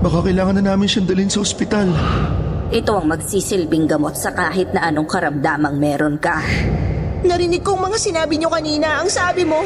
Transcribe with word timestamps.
Baka 0.00 0.24
kailangan 0.24 0.56
na 0.60 0.72
namin 0.72 0.88
siyang 0.88 1.08
dalhin 1.08 1.28
sa 1.28 1.44
ospital. 1.44 1.92
Ito 2.72 2.92
ang 2.96 3.12
magsisilbing 3.12 3.84
gamot 3.84 4.16
sa 4.16 4.32
kahit 4.32 4.72
na 4.72 4.88
anong 4.88 5.04
karamdamang 5.04 5.76
meron 5.76 6.16
ka. 6.16 6.40
Narinig 7.20 7.60
kong 7.60 7.84
mga 7.84 7.98
sinabi 8.00 8.40
niyo 8.40 8.48
kanina. 8.48 9.04
Ang 9.04 9.12
sabi 9.12 9.44
mo, 9.44 9.60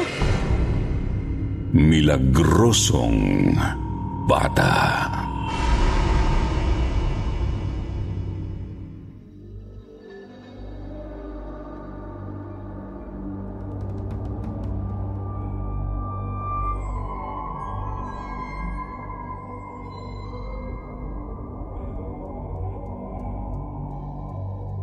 Milagrosong 1.75 3.19
bata. 4.27 5.24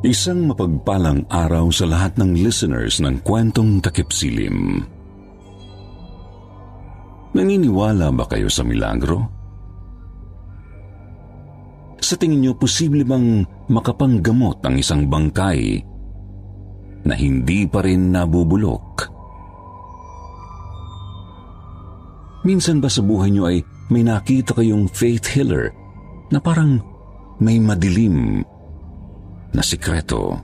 Isang 0.03 0.51
mapagpalang 0.51 1.31
araw 1.31 1.71
sa 1.71 1.87
lahat 1.87 2.19
ng 2.19 2.35
listeners 2.35 2.99
ng 2.99 3.23
kwentong 3.23 3.79
takip 3.79 4.11
silim. 4.11 4.83
Naniniwala 7.31 8.11
ba 8.11 8.27
kayo 8.27 8.51
sa 8.51 8.67
milagro? 8.67 9.23
Sa 12.03 12.19
tingin 12.19 12.43
niyo, 12.43 12.59
posible 12.59 13.07
bang 13.07 13.47
makapanggamot 13.71 14.59
ang 14.67 14.75
isang 14.75 15.07
bangkay 15.07 15.79
na 17.07 17.15
hindi 17.15 17.63
pa 17.71 17.87
rin 17.87 18.11
nabubulok? 18.11 19.07
Minsan 22.43 22.83
ba 22.83 22.91
sa 22.91 23.07
buhay 23.07 23.31
niyo 23.31 23.47
ay 23.47 23.63
may 23.87 24.03
nakita 24.03 24.59
kayong 24.59 24.91
faith 24.91 25.31
healer 25.31 25.71
na 26.35 26.43
parang 26.43 26.83
may 27.39 27.63
madilim 27.63 28.43
na 29.53 29.63
sikreto? 29.65 30.37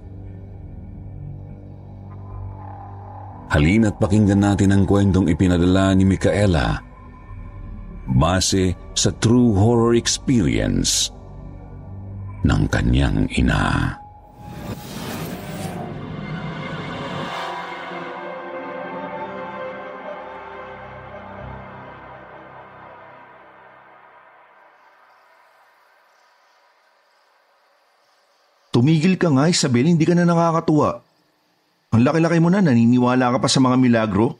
Halina't 3.49 3.97
pakinggan 3.97 4.45
natin 4.45 4.77
ang 4.77 4.85
kwentong 4.85 5.33
ipinadala 5.33 5.97
ni 5.97 6.05
Micaela 6.05 6.85
base 8.09 8.73
sa 8.97 9.13
true 9.21 9.53
horror 9.57 9.93
experience 9.97 11.13
ng 12.45 12.63
kanyang 12.73 13.29
ina. 13.37 13.97
Tumigil 28.79 29.19
ka 29.19 29.27
nga, 29.35 29.51
Isabel, 29.51 29.91
hindi 29.91 30.07
ka 30.07 30.15
na 30.15 30.23
nakakatuwa. 30.23 31.03
Ang 31.91 32.07
laki-laki 32.07 32.39
mo 32.39 32.47
na, 32.47 32.63
naniniwala 32.63 33.35
ka 33.35 33.39
pa 33.43 33.51
sa 33.51 33.59
mga 33.59 33.75
milagro. 33.75 34.39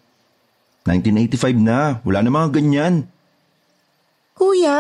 1985 0.87 1.59
na, 1.59 1.99
wala 2.07 2.23
na 2.23 2.31
mga 2.31 2.49
ganyan. 2.55 3.03
Kuya, 4.39 4.79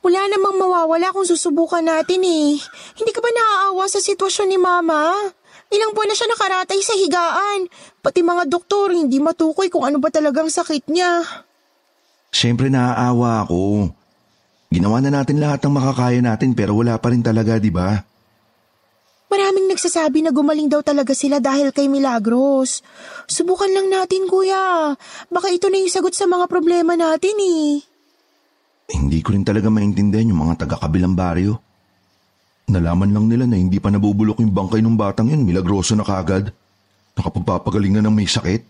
wala 0.00 0.20
namang 0.32 0.56
mawawala 0.56 1.12
kung 1.12 1.28
susubukan 1.28 1.84
natin 1.84 2.24
eh. 2.24 2.56
Hindi 2.96 3.12
ka 3.12 3.20
ba 3.20 3.28
naaawa 3.28 3.84
sa 3.92 4.00
sitwasyon 4.00 4.48
ni 4.48 4.56
Mama? 4.56 5.20
Ilang 5.68 5.92
buwan 5.92 6.08
na 6.08 6.16
siya 6.16 6.32
nakaratay 6.32 6.80
sa 6.80 6.96
higaan. 6.96 7.68
Pati 8.00 8.24
mga 8.24 8.48
doktor 8.48 8.96
hindi 8.96 9.20
matukoy 9.20 9.68
kung 9.68 9.84
ano 9.84 10.00
ba 10.00 10.08
talagang 10.08 10.48
sakit 10.48 10.88
niya. 10.88 11.20
Siyempre 12.32 12.72
naaawa 12.72 13.44
ako. 13.44 13.92
Ginawa 14.72 15.04
na 15.04 15.12
natin 15.12 15.44
lahat 15.44 15.60
ng 15.60 15.76
makakaya 15.76 16.24
natin 16.24 16.56
pero 16.56 16.72
wala 16.72 16.96
pa 16.96 17.12
rin 17.12 17.20
talaga, 17.20 17.60
di 17.60 17.68
ba? 17.68 18.00
Maraming 19.32 19.72
nagsasabi 19.72 20.20
na 20.20 20.28
gumaling 20.28 20.68
daw 20.68 20.84
talaga 20.84 21.16
sila 21.16 21.40
dahil 21.40 21.72
kay 21.72 21.88
Milagros. 21.88 22.84
Subukan 23.24 23.72
lang 23.72 23.88
natin, 23.88 24.28
kuya. 24.28 24.92
Baka 25.32 25.48
ito 25.48 25.72
na 25.72 25.80
yung 25.80 25.88
sagot 25.88 26.12
sa 26.12 26.28
mga 26.28 26.44
problema 26.52 26.92
natin 27.00 27.32
eh. 27.40 27.80
Hindi 28.92 29.24
ko 29.24 29.32
rin 29.32 29.40
talaga 29.40 29.72
maintindihan 29.72 30.28
yung 30.28 30.44
mga 30.44 30.68
taga-kabilang 30.68 31.16
baryo. 31.16 31.56
Nalaman 32.68 33.16
lang 33.16 33.24
nila 33.32 33.48
na 33.48 33.56
hindi 33.56 33.80
pa 33.80 33.88
nabubulok 33.88 34.44
yung 34.44 34.52
bangkay 34.52 34.84
ng 34.84 35.00
batang 35.00 35.32
yun, 35.32 35.48
milagroso 35.48 35.96
na 35.96 36.04
kagad. 36.04 36.52
Nakapagpapagalingan 37.16 38.04
ng 38.04 38.12
may 38.12 38.28
sakit. 38.28 38.68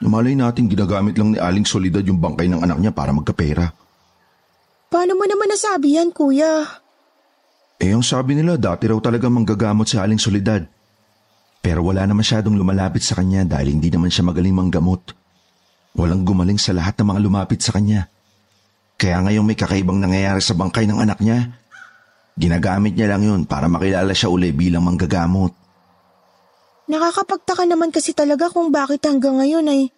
Namalay 0.00 0.32
natin 0.32 0.72
ginagamit 0.72 1.20
lang 1.20 1.36
ni 1.36 1.38
Aling 1.40 1.68
Solidad 1.68 2.04
yung 2.04 2.16
bangkay 2.16 2.48
ng 2.48 2.64
anak 2.64 2.80
niya 2.80 2.92
para 2.96 3.12
magkapera. 3.12 3.76
Paano 4.88 5.12
mo 5.20 5.24
naman 5.28 5.52
nasabi 5.52 6.00
yan, 6.00 6.16
kuya? 6.16 6.64
Eh 7.76 7.92
ang 7.92 8.00
sabi 8.00 8.32
nila 8.32 8.56
dati 8.56 8.88
raw 8.88 8.96
talaga 9.00 9.28
manggagamot 9.28 9.84
si 9.84 10.00
Aling 10.00 10.20
Solidad. 10.20 10.64
Pero 11.60 11.82
wala 11.84 12.06
na 12.06 12.14
masyadong 12.14 12.54
lumalapit 12.54 13.02
sa 13.02 13.18
kanya 13.18 13.42
dahil 13.42 13.74
hindi 13.74 13.90
naman 13.90 14.08
siya 14.08 14.24
magaling 14.24 14.54
manggamot. 14.54 15.12
Walang 15.96 16.22
gumaling 16.24 16.60
sa 16.60 16.72
lahat 16.76 16.96
ng 17.00 17.08
mga 17.10 17.20
lumapit 17.20 17.60
sa 17.60 17.74
kanya. 17.74 18.08
Kaya 18.96 19.20
ngayong 19.20 19.44
may 19.44 19.58
kakaibang 19.58 20.00
nangyayari 20.00 20.40
sa 20.40 20.56
bangkay 20.56 20.88
ng 20.88 21.02
anak 21.04 21.20
niya, 21.20 21.52
ginagamit 22.36 22.96
niya 22.96 23.12
lang 23.12 23.24
yun 23.24 23.40
para 23.44 23.68
makilala 23.68 24.12
siya 24.16 24.32
uli 24.32 24.52
bilang 24.56 24.88
manggagamot. 24.88 25.52
Nakakapagtaka 26.86 27.66
naman 27.66 27.90
kasi 27.90 28.14
talaga 28.14 28.46
kung 28.48 28.70
bakit 28.70 29.02
hanggang 29.04 29.42
ngayon 29.42 29.66
ay 29.66 29.90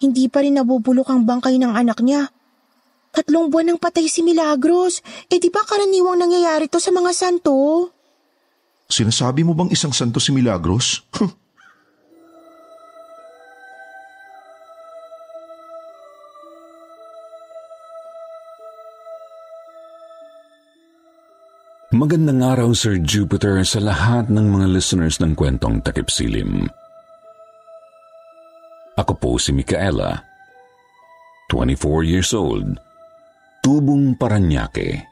hindi 0.00 0.24
pa 0.30 0.40
rin 0.40 0.56
nabubulok 0.56 1.12
ang 1.12 1.28
bangkay 1.28 1.60
ng 1.60 1.74
anak 1.74 2.00
niya. 2.00 2.32
Tatlong 3.18 3.50
buwan 3.50 3.74
nang 3.74 3.82
patay 3.82 4.06
si 4.06 4.22
Milagros. 4.22 5.02
Eh 5.26 5.42
di 5.42 5.50
ba 5.50 5.66
karaniwang 5.66 6.22
nangyayari 6.22 6.70
to 6.70 6.78
sa 6.78 6.94
mga 6.94 7.10
santo? 7.10 7.90
Sinasabi 8.86 9.42
mo 9.42 9.58
bang 9.58 9.74
isang 9.74 9.90
santo 9.90 10.22
si 10.22 10.30
Milagros? 10.30 11.02
Magandang 21.90 22.38
araw 22.46 22.70
Sir 22.70 23.02
Jupiter 23.02 23.58
sa 23.66 23.82
lahat 23.82 24.30
ng 24.30 24.46
mga 24.46 24.70
listeners 24.70 25.18
ng 25.18 25.34
kwentong 25.34 25.82
Takip 25.82 26.06
Silim. 26.06 26.70
Ako 28.94 29.18
po 29.18 29.42
si 29.42 29.50
Micaela, 29.50 30.22
24 31.50 32.06
years 32.06 32.30
old, 32.30 32.78
tubong 33.60 34.16
Paranaque. 34.16 35.08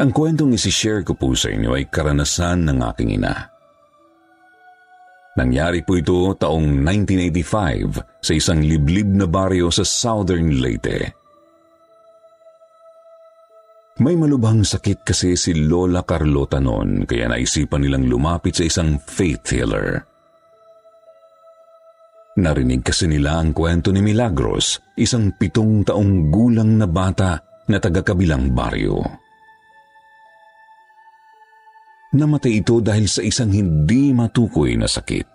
Ang 0.00 0.10
kwentong 0.16 0.56
isi-share 0.56 1.04
ko 1.04 1.12
po 1.12 1.36
sa 1.36 1.52
inyo 1.52 1.76
ay 1.76 1.92
karanasan 1.92 2.64
ng 2.66 2.78
aking 2.88 3.20
ina. 3.20 3.52
Nangyari 5.36 5.86
po 5.86 5.94
ito 5.94 6.34
taong 6.34 6.82
1985 6.82 8.20
sa 8.24 8.32
isang 8.34 8.60
liblib 8.64 9.06
na 9.06 9.30
baryo 9.30 9.70
sa 9.70 9.86
Southern 9.86 10.58
Leyte. 10.58 11.16
May 14.00 14.16
malubhang 14.16 14.64
sakit 14.64 15.04
kasi 15.04 15.36
si 15.36 15.52
Lola 15.52 16.00
Carlota 16.02 16.56
noon 16.56 17.04
kaya 17.04 17.28
naisipan 17.28 17.84
nilang 17.84 18.08
lumapit 18.08 18.56
sa 18.56 18.64
isang 18.64 18.96
faith 18.96 19.52
healer. 19.52 20.09
Narinig 22.38 22.86
kasi 22.86 23.10
nila 23.10 23.42
ang 23.42 23.50
kwento 23.50 23.90
ni 23.90 23.98
Milagros, 23.98 24.78
isang 24.94 25.34
pitong 25.34 25.82
taong 25.82 26.30
gulang 26.30 26.78
na 26.78 26.86
bata 26.86 27.42
na 27.66 27.82
taga-kabilang 27.82 28.54
baryo. 28.54 29.02
Namatay 32.10 32.62
ito 32.62 32.82
dahil 32.82 33.06
sa 33.06 33.22
isang 33.22 33.50
hindi 33.50 34.10
matukoy 34.10 34.74
na 34.74 34.86
sakit. 34.86 35.30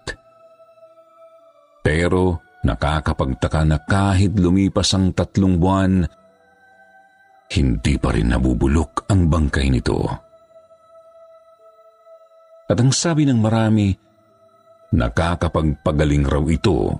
Pero 1.83 2.43
nakakapagtaka 2.63 3.61
na 3.63 3.79
kahit 3.79 4.35
lumipas 4.35 4.91
ang 4.91 5.15
tatlong 5.15 5.55
buwan, 5.55 6.03
hindi 7.55 7.95
pa 7.95 8.09
rin 8.11 8.31
nabubulok 8.31 9.07
ang 9.07 9.31
bangkay 9.31 9.71
nito. 9.71 10.03
At 12.65 12.75
ang 12.81 12.89
sabi 12.89 13.29
ng 13.29 13.39
marami, 13.39 13.93
nakakapagpagaling 14.95 16.23
raw 16.23 16.41
ito 16.47 16.95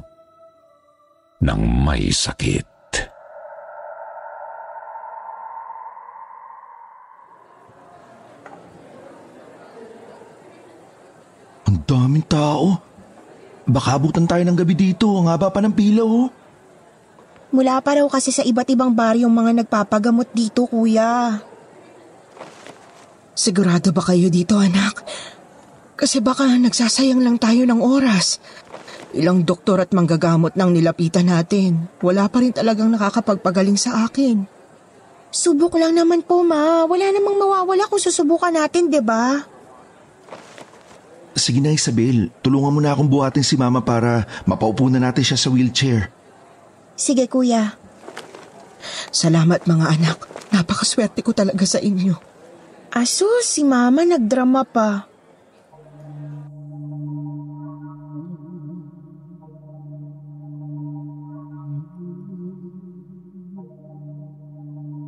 ng 1.39 1.61
may 1.63 2.11
sakit. 2.11 2.67
Ang 11.65 11.77
daming 11.87 12.27
tao. 12.27 12.77
Baka 13.65 13.97
abutan 13.97 14.29
tayo 14.29 14.45
ng 14.45 14.57
gabi 14.59 14.75
dito. 14.77 15.09
Ang 15.17 15.31
haba 15.31 15.49
pa 15.49 15.63
ng 15.63 15.73
pila 15.73 16.05
oh. 16.05 16.29
Mula 17.55 17.79
pa 17.79 17.97
raw 17.97 18.05
kasi 18.11 18.29
sa 18.35 18.43
iba't 18.43 18.67
ibang 18.67 18.91
baryong 18.91 19.31
mga 19.31 19.63
nagpapagamot 19.63 20.27
dito, 20.35 20.67
kuya. 20.67 21.39
Sigurado 23.31 23.95
ba 23.95 24.03
kayo 24.03 24.27
dito, 24.27 24.59
anak? 24.59 25.01
Kasi 25.95 26.19
baka 26.19 26.43
nagsasayang 26.59 27.23
lang 27.23 27.39
tayo 27.39 27.63
ng 27.63 27.79
oras. 27.79 28.43
Ilang 29.15 29.47
doktor 29.47 29.79
at 29.79 29.95
manggagamot 29.95 30.59
nang 30.59 30.75
nilapitan 30.75 31.31
natin. 31.31 31.87
Wala 32.03 32.27
pa 32.27 32.43
rin 32.43 32.51
talagang 32.51 32.91
nakakapagpagaling 32.91 33.79
sa 33.79 34.03
akin. 34.03 34.43
Subok 35.31 35.79
lang 35.79 35.95
naman 35.95 36.23
po, 36.23 36.43
ma. 36.43 36.83
Wala 36.83 37.11
namang 37.11 37.39
mawawala 37.39 37.87
kung 37.87 37.99
susubukan 37.99 38.51
natin, 38.51 38.87
'di 38.87 39.03
ba? 39.03 39.43
Sige 41.35 41.59
na 41.59 41.75
Isabel, 41.75 42.31
tulungan 42.39 42.71
mo 42.71 42.79
na 42.79 42.95
akong 42.95 43.11
buhatin 43.11 43.43
si 43.43 43.59
mama 43.59 43.83
para 43.83 44.23
mapaupo 44.47 44.87
na 44.87 45.03
natin 45.03 45.27
siya 45.27 45.35
sa 45.35 45.51
wheelchair. 45.51 46.07
Sige, 46.95 47.27
kuya. 47.27 47.75
Salamat 49.11 49.67
mga 49.67 49.85
anak. 49.99 50.17
Napakaswerte 50.55 51.19
ko 51.19 51.35
talaga 51.35 51.67
sa 51.67 51.83
inyo. 51.83 52.15
Aso, 52.95 53.27
si 53.43 53.67
mama 53.67 54.07
nagdrama 54.07 54.63
pa. 54.63 55.03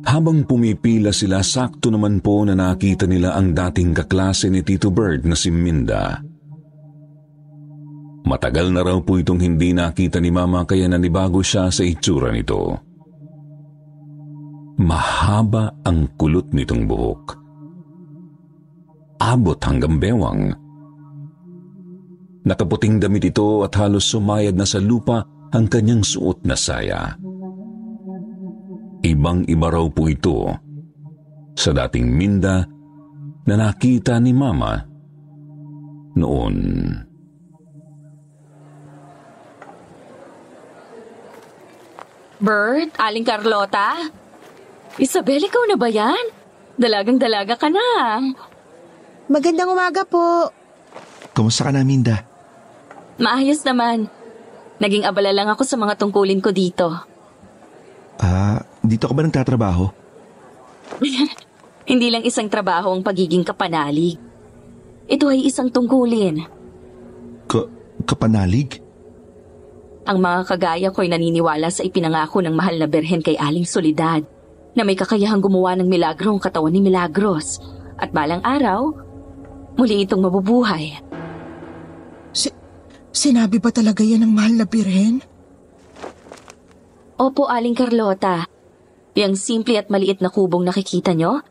Habang 0.08 0.48
pumipila 0.48 1.12
sila, 1.12 1.44
sakto 1.44 1.92
naman 1.92 2.24
po 2.24 2.40
na 2.40 2.56
nakita 2.56 3.04
nila 3.04 3.36
ang 3.36 3.52
dating 3.52 3.92
kaklase 3.92 4.48
ni 4.48 4.64
Tito 4.64 4.88
Bird 4.88 5.28
na 5.28 5.36
si 5.36 5.52
Minda. 5.52 6.16
Matagal 8.24 8.72
na 8.72 8.80
raw 8.80 8.96
po 9.04 9.20
itong 9.20 9.36
hindi 9.36 9.76
nakita 9.76 10.16
ni 10.16 10.32
Mama 10.32 10.64
kaya 10.64 10.88
nanibago 10.88 11.44
siya 11.44 11.68
sa 11.68 11.84
itsura 11.84 12.32
nito. 12.32 12.72
Mahaba 14.80 15.76
ang 15.84 16.16
kulot 16.16 16.56
nitong 16.56 16.88
buhok. 16.88 17.24
Abot 19.20 19.60
hanggang 19.60 20.00
bewang. 20.00 20.56
Nakaputing 22.48 22.96
damit 22.96 23.28
ito 23.28 23.60
at 23.60 23.76
halos 23.76 24.08
sumayad 24.08 24.56
na 24.56 24.64
sa 24.64 24.80
lupa 24.80 25.20
ang 25.52 25.68
kanyang 25.68 26.00
suot 26.00 26.48
na 26.48 26.56
saya. 26.56 27.12
Ibang-iba 28.98 29.68
raw 29.70 29.86
po 29.90 30.10
ito 30.10 30.50
sa 31.54 31.70
dating 31.74 32.10
minda 32.10 32.66
na 33.46 33.54
nakita 33.54 34.18
ni 34.18 34.34
Mama 34.34 34.74
noon. 36.18 36.56
Bert, 42.38 42.94
Aling 43.02 43.26
Carlota? 43.26 43.98
Isabel, 44.98 45.42
ikaw 45.42 45.66
na 45.66 45.74
ba 45.74 45.90
yan? 45.90 46.34
Dalagang-dalaga 46.78 47.58
ka 47.58 47.66
na. 47.66 48.18
Magandang 49.26 49.74
umaga 49.74 50.06
po. 50.06 50.50
Kamusta 51.34 51.66
ka 51.66 51.74
na, 51.74 51.82
Minda? 51.82 52.22
Maayos 53.18 53.66
naman. 53.66 54.06
Naging 54.78 55.02
abala 55.02 55.34
lang 55.34 55.50
ako 55.50 55.66
sa 55.66 55.74
mga 55.74 55.98
tungkulin 55.98 56.38
ko 56.38 56.54
dito. 56.54 56.94
Ah, 58.18 58.60
dito 58.82 59.06
ka 59.06 59.14
ba 59.14 59.22
nagtatrabaho? 59.22 59.86
Hindi 61.90 62.08
lang 62.12 62.26
isang 62.26 62.50
trabaho 62.50 62.92
ang 62.92 63.00
pagiging 63.00 63.46
kapanalig. 63.46 64.18
Ito 65.08 65.32
ay 65.32 65.48
isang 65.48 65.72
tungkulin. 65.72 66.44
Ka 67.48 67.64
kapanalig? 68.04 68.84
Ang 70.04 70.20
mga 70.20 70.40
kagaya 70.44 70.88
ko'y 70.92 71.08
naniniwala 71.08 71.72
sa 71.72 71.84
ipinangako 71.84 72.44
ng 72.44 72.52
mahal 72.52 72.76
na 72.76 72.88
berhen 72.88 73.24
kay 73.24 73.36
Aling 73.36 73.64
Solidad 73.64 74.20
na 74.76 74.82
may 74.84 74.96
kakayahang 74.96 75.40
gumawa 75.40 75.76
ng 75.76 75.88
milagro 75.88 76.36
ang 76.36 76.40
katawan 76.40 76.72
ni 76.72 76.80
Milagros 76.84 77.60
at 77.98 78.12
balang 78.12 78.40
araw, 78.44 78.92
muli 79.74 80.04
itong 80.04 80.22
mabubuhay. 80.22 80.96
Si 82.30 82.52
sinabi 83.10 83.58
ba 83.58 83.72
talaga 83.72 84.04
yan 84.04 84.22
ng 84.28 84.32
mahal 84.32 84.54
na 84.54 84.66
birhen? 84.68 85.24
Opo, 87.18 87.50
Aling 87.50 87.74
Carlota. 87.74 88.46
Yang 89.18 89.42
simple 89.42 89.74
at 89.74 89.90
maliit 89.90 90.22
na 90.22 90.30
kubong 90.30 90.62
nakikita 90.62 91.18
nyo? 91.18 91.42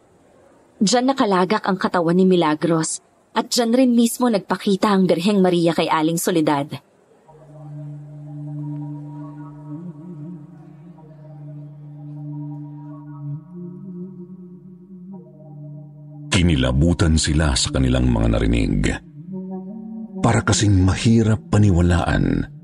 Diyan 0.80 1.12
nakalagak 1.12 1.68
ang 1.68 1.76
katawan 1.76 2.16
ni 2.16 2.24
Milagros 2.24 3.04
at 3.36 3.52
diyan 3.52 3.76
rin 3.76 3.92
mismo 3.92 4.32
nagpakita 4.32 4.88
ang 4.88 5.04
Birheng 5.04 5.44
Maria 5.44 5.76
kay 5.76 5.92
Aling 5.92 6.16
Soledad. 6.16 6.72
Kinilabutan 16.32 17.20
sila 17.20 17.52
sa 17.60 17.76
kanilang 17.76 18.08
mga 18.08 18.28
narinig. 18.32 18.80
Para 20.24 20.48
kasing 20.48 20.80
mahirap 20.80 21.52
paniwalaan. 21.52 22.57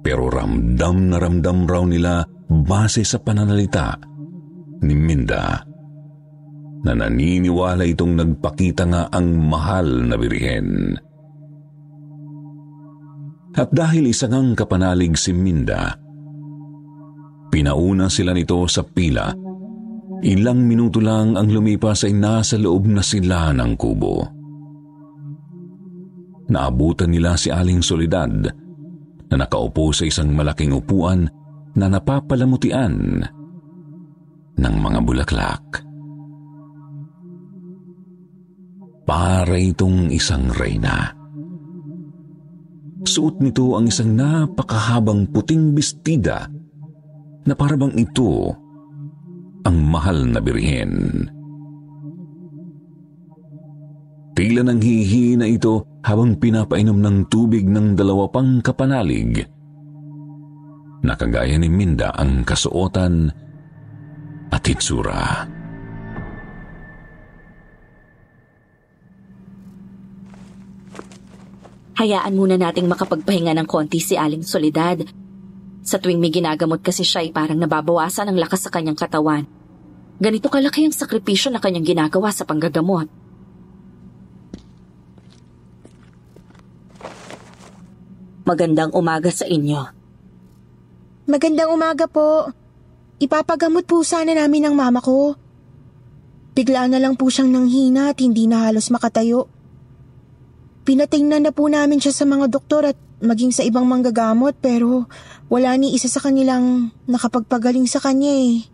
Pero 0.00 0.32
ramdam 0.32 1.12
na 1.12 1.16
ramdam 1.20 1.68
raw 1.68 1.84
nila 1.84 2.24
base 2.48 3.04
sa 3.04 3.20
pananalita 3.20 4.00
ni 4.80 4.96
Minda 4.96 5.60
na 6.80 6.92
naniniwala 6.96 7.84
itong 7.84 8.16
nagpakita 8.16 8.88
nga 8.88 9.02
ang 9.12 9.36
mahal 9.36 10.08
na 10.08 10.16
birihen. 10.16 10.96
At 13.52 13.68
dahil 13.68 14.08
isang 14.08 14.32
ang 14.32 14.48
kapanalig 14.56 15.20
si 15.20 15.36
Minda, 15.36 15.92
pinauna 17.52 18.08
sila 18.08 18.32
nito 18.32 18.64
sa 18.64 18.80
pila 18.80 19.50
Ilang 20.20 20.68
minuto 20.68 21.00
lang 21.00 21.32
ang 21.40 21.48
lumipas 21.48 22.04
ay 22.04 22.12
nasa 22.12 22.60
loob 22.60 22.84
na 22.84 23.00
sila 23.00 23.56
ng 23.56 23.72
kubo. 23.72 24.20
Naabutan 26.52 27.08
nila 27.08 27.40
si 27.40 27.48
Aling 27.48 27.80
Solidad 27.80 28.28
na 29.30 29.46
nakaupo 29.46 29.94
sa 29.94 30.04
isang 30.04 30.34
malaking 30.34 30.74
upuan 30.74 31.30
na 31.78 31.86
napapalamutian 31.86 33.22
ng 34.58 34.74
mga 34.82 34.98
bulaklak. 35.06 35.64
Para 39.06 39.58
itong 39.58 40.10
isang 40.14 40.50
reyna. 40.54 41.14
Suot 43.00 43.40
nito 43.42 43.74
ang 43.74 43.88
isang 43.88 44.12
napakahabang 44.14 45.30
puting 45.32 45.72
bestida 45.74 46.46
na 47.48 47.54
parabang 47.56 47.90
ito 47.96 48.54
ang 49.64 49.76
mahal 49.82 50.30
na 50.30 50.38
birhen. 50.38 51.26
Tila 54.36 54.62
nang 54.62 54.78
hihina 54.78 55.48
ito 55.48 55.89
habang 56.00 56.40
pinapainom 56.40 56.96
ng 56.96 57.16
tubig 57.28 57.68
ng 57.68 57.92
dalawa 57.92 58.28
pang 58.32 58.64
kapanalig. 58.64 59.44
Nakagaya 61.00 61.56
ni 61.56 61.68
Minda 61.68 62.12
ang 62.12 62.44
kasuotan 62.44 63.32
at 64.52 64.64
itsura. 64.68 65.48
Hayaan 72.00 72.32
muna 72.32 72.56
nating 72.56 72.88
makapagpahinga 72.88 73.52
ng 73.60 73.68
konti 73.68 74.00
si 74.00 74.16
Aling 74.16 74.40
Soledad 74.40 75.04
sa 75.84 76.00
tuwing 76.00 76.16
may 76.16 76.32
ginagamot 76.32 76.80
kasi 76.80 77.04
siya 77.04 77.20
ay 77.20 77.32
parang 77.32 77.60
nababawasan 77.60 78.32
ang 78.32 78.40
lakas 78.40 78.64
sa 78.64 78.72
kanyang 78.72 78.96
katawan. 78.96 79.44
Ganito 80.16 80.48
kalaki 80.48 80.88
ang 80.88 80.96
sakripisyo 80.96 81.52
na 81.52 81.60
kanyang 81.60 81.84
ginagawa 81.84 82.32
sa 82.32 82.48
panggagamot. 82.48 83.19
Magandang 88.50 88.90
umaga 88.98 89.30
sa 89.30 89.46
inyo. 89.46 89.78
Magandang 91.30 91.70
umaga 91.70 92.10
po. 92.10 92.50
Ipapagamot 93.22 93.86
po 93.86 94.02
sana 94.02 94.34
namin 94.34 94.66
ng 94.66 94.74
mama 94.74 94.98
ko. 94.98 95.38
Biglaan 96.58 96.90
na 96.90 96.98
lang 96.98 97.14
po 97.14 97.30
siyang 97.30 97.46
nanghina 97.54 98.10
at 98.10 98.18
hindi 98.18 98.50
na 98.50 98.66
halos 98.66 98.90
makatayo. 98.90 99.46
Pinatingnan 100.82 101.46
na 101.46 101.54
po 101.54 101.70
namin 101.70 102.02
siya 102.02 102.10
sa 102.10 102.26
mga 102.26 102.50
doktor 102.50 102.90
at 102.90 102.98
maging 103.22 103.54
sa 103.54 103.62
ibang 103.62 103.86
manggagamot 103.86 104.58
pero 104.58 105.06
wala 105.46 105.78
ni 105.78 105.94
isa 105.94 106.10
sa 106.10 106.18
kanilang 106.18 106.90
nakapagpagaling 107.06 107.86
sa 107.86 108.02
kanya 108.02 108.34
eh. 108.34 108.66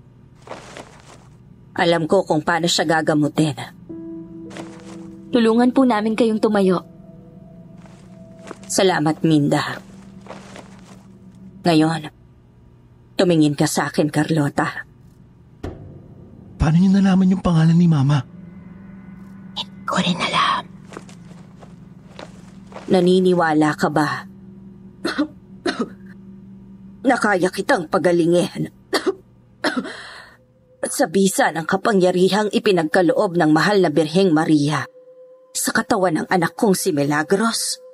Alam 1.76 2.08
ko 2.08 2.24
kung 2.24 2.40
paano 2.40 2.64
siya 2.64 2.88
gagamutin. 2.88 3.60
Tulungan 5.36 5.68
po 5.76 5.84
namin 5.84 6.16
kayong 6.16 6.40
tumayo. 6.40 6.95
Salamat, 8.66 9.22
Minda. 9.22 9.78
Ngayon, 11.62 12.10
tumingin 13.14 13.54
ka 13.54 13.70
sa 13.70 13.86
akin, 13.90 14.10
Carlota. 14.10 14.86
Paano 16.58 16.76
niyo 16.76 16.90
nalaman 16.98 17.30
yung 17.30 17.42
pangalan 17.46 17.78
ni 17.78 17.86
Mama? 17.86 18.26
Ko 19.86 20.02
rin 20.02 20.18
alam. 20.18 20.66
Naniniwala 22.90 23.70
ka 23.78 23.86
ba? 23.86 24.26
na 27.06 27.14
kaya 27.14 27.54
kitang 27.54 27.86
pagalingin. 27.86 28.74
At 30.82 30.90
sa 30.90 31.06
bisa 31.06 31.54
ng 31.54 31.66
kapangyarihang 31.66 32.50
ipinagkaloob 32.50 33.38
ng 33.38 33.50
mahal 33.54 33.78
na 33.78 33.90
Birheng 33.94 34.34
Maria 34.34 34.82
sa 35.54 35.70
katawan 35.70 36.20
ng 36.22 36.26
anak 36.26 36.58
kong 36.58 36.74
si 36.74 36.90
Milagros. 36.90 37.85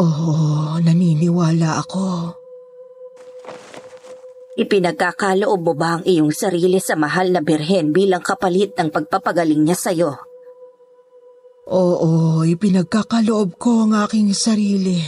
Oo, 0.00 0.80
naniniwala 0.80 1.76
ako. 1.84 2.32
Ipinagkakaloob 4.56 5.60
mo 5.60 5.72
ba 5.76 6.00
ang 6.00 6.04
iyong 6.08 6.32
sarili 6.32 6.80
sa 6.80 6.96
mahal 6.96 7.32
na 7.32 7.44
birhen 7.44 7.92
bilang 7.92 8.24
kapalit 8.24 8.76
ng 8.76 8.88
pagpapagaling 8.88 9.60
niya 9.60 9.76
sa'yo? 9.76 10.12
Oo, 11.70 12.42
ipinagkakaloob 12.44 13.60
ko 13.60 13.86
ang 13.86 13.92
aking 14.04 14.32
sarili. 14.32 15.00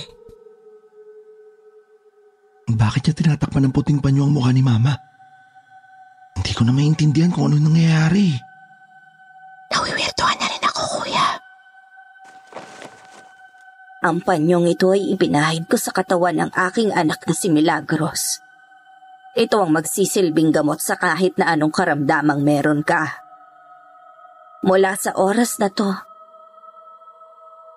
Bakit 2.68 3.02
niya 3.08 3.14
tinatakpan 3.16 3.68
ng 3.68 3.75
puting 3.75 4.00
panyo 4.00 4.25
ang 4.28 4.32
mukha 4.32 4.54
ni 4.54 4.62
Mama? 4.62 4.94
Hindi 6.38 6.52
ko 6.56 6.62
na 6.64 6.72
maintindihan 6.72 7.28
kung 7.28 7.52
ano 7.52 7.61
nangyayari. 7.61 8.32
Nawiwirtuhan 9.68 10.32
Ang 14.02 14.18
panyong 14.18 14.66
ito 14.66 14.90
ay 14.90 15.14
ipinahid 15.14 15.71
ko 15.71 15.78
sa 15.78 15.94
katawan 15.94 16.35
ng 16.35 16.50
aking 16.50 16.90
anak 16.90 17.23
na 17.23 17.35
si 17.38 17.47
Milagros. 17.47 18.42
Ito 19.38 19.62
ang 19.62 19.78
magsisilbing 19.78 20.50
gamot 20.50 20.82
sa 20.82 20.99
kahit 20.99 21.38
na 21.38 21.54
anong 21.54 21.71
karamdamang 21.71 22.42
meron 22.42 22.82
ka. 22.82 23.23
Mula 24.66 24.99
sa 24.99 25.14
oras 25.14 25.62
na 25.62 25.71
to, 25.71 25.87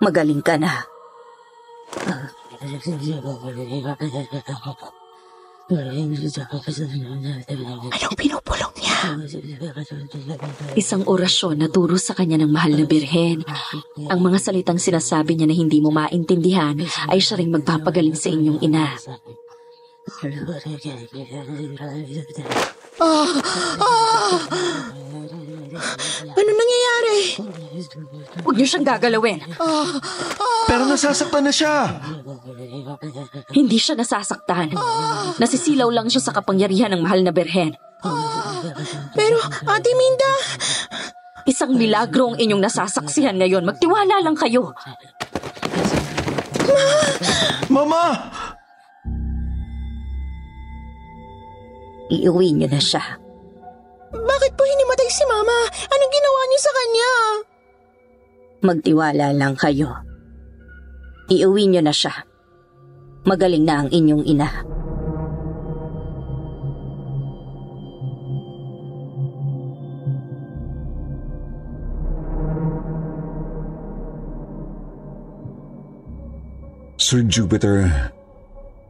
magaling 0.01 0.41
ka 0.41 0.58
na. 0.58 0.89
Anong 7.94 8.17
pinupulong 8.17 8.64
niya? 8.64 8.64
Isang 10.76 11.04
orasyon 11.06 11.62
na 11.62 11.68
turo 11.72 11.96
sa 11.96 12.14
kanya 12.18 12.42
ng 12.42 12.52
mahal 12.52 12.74
na 12.76 12.86
birhen. 12.88 13.46
Ang 14.10 14.20
mga 14.20 14.40
salitang 14.42 14.80
sinasabi 14.82 15.36
niya 15.36 15.48
na 15.50 15.56
hindi 15.56 15.80
mo 15.80 15.90
maintindihan 15.94 16.76
ay 17.10 17.20
siya 17.22 17.40
ring 17.40 17.54
magpapagaling 17.54 18.18
sa 18.18 18.32
inyong 18.32 18.60
ina. 18.64 18.96
Ah! 22.96 23.32
Ah! 23.82 24.38
Ano 26.36 26.50
nangyayari? 26.56 27.20
Huwag 28.44 28.56
niyo 28.56 28.68
siyang 28.68 28.88
gagalawin. 28.88 29.40
Pero 30.66 30.84
nasasaktan 30.88 31.44
na 31.44 31.54
siya! 31.54 32.00
Hindi 33.52 33.78
siya 33.78 34.00
nasasaktan. 34.00 34.72
Nasisilaw 35.38 35.90
lang 35.92 36.08
siya 36.08 36.24
sa 36.24 36.32
kapangyarihan 36.32 36.92
ng 36.96 37.02
mahal 37.04 37.22
na 37.22 37.36
birhen. 37.36 37.76
Pero, 39.25 39.41
Ate 39.65 39.89
Minda, 39.98 40.32
Isang 41.46 41.77
milagro 41.77 42.34
ang 42.34 42.38
inyong 42.41 42.58
nasasaksihan 42.58 43.38
ngayon. 43.38 43.70
Magtiwala 43.70 44.17
lang 44.25 44.34
kayo. 44.34 44.74
Mama! 47.70 48.17
Iuwi 52.10 52.50
niyo 52.53 52.65
na 52.70 52.82
siya. 52.82 53.22
bakit 54.10 54.51
po 54.58 54.65
hinimatay 54.65 55.10
si 55.10 55.22
Mama? 55.29 55.70
Anong 55.70 56.13
ginawa 56.13 56.41
niyo 56.50 56.60
sa 56.62 56.72
kanya? 56.74 57.12
Magtiwala 58.65 59.27
lang 59.38 59.53
kayo. 59.53 59.89
Iuwi 61.29 61.70
niyo 61.70 61.82
na 61.86 61.94
siya. 61.94 62.25
Magaling 63.25 63.65
na 63.70 63.86
ang 63.86 63.89
inyong 63.94 64.25
ina. 64.25 64.50
Sir 77.06 77.22
Jupiter, 77.30 77.86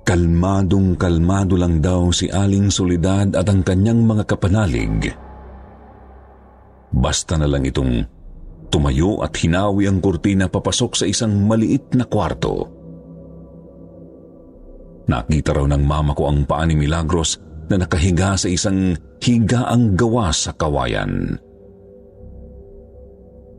kalmadong 0.08 0.96
kalmado 0.96 1.60
lang 1.60 1.84
daw 1.84 2.16
si 2.16 2.32
Aling 2.32 2.72
Solidad 2.72 3.28
at 3.36 3.44
ang 3.44 3.60
kanyang 3.60 4.08
mga 4.08 4.24
kapanalig. 4.24 5.12
Basta 6.96 7.36
na 7.36 7.44
lang 7.44 7.68
itong 7.68 8.08
tumayo 8.72 9.20
at 9.20 9.36
hinawi 9.36 9.92
ang 9.92 10.00
kurtina 10.00 10.48
papasok 10.48 10.92
sa 10.96 11.04
isang 11.12 11.44
maliit 11.44 11.92
na 11.92 12.08
kwarto. 12.08 12.72
Nakita 15.12 15.52
raw 15.52 15.68
ng 15.68 15.84
mama 15.84 16.16
ko 16.16 16.32
ang 16.32 16.48
paa 16.48 16.64
ni 16.64 16.80
Milagros 16.80 17.36
na 17.68 17.84
nakahiga 17.84 18.40
sa 18.40 18.48
isang 18.48 18.96
higaang 19.20 20.00
gawa 20.00 20.32
sa 20.32 20.56
kawayan. 20.56 21.36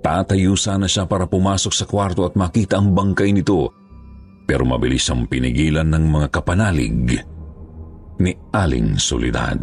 Tatayo 0.00 0.56
sana 0.56 0.88
siya 0.88 1.04
para 1.04 1.28
pumasok 1.28 1.72
sa 1.76 1.84
kwarto 1.84 2.24
at 2.24 2.40
makita 2.40 2.80
ang 2.80 2.96
bangkay 2.96 3.36
nito 3.36 3.84
pero 4.46 4.62
mabilis 4.62 5.10
ang 5.10 5.26
pinigilan 5.26 5.90
ng 5.90 6.04
mga 6.06 6.28
kapanalig 6.30 7.18
ni 8.22 8.32
Aling 8.54 8.94
Solidad. 8.96 9.58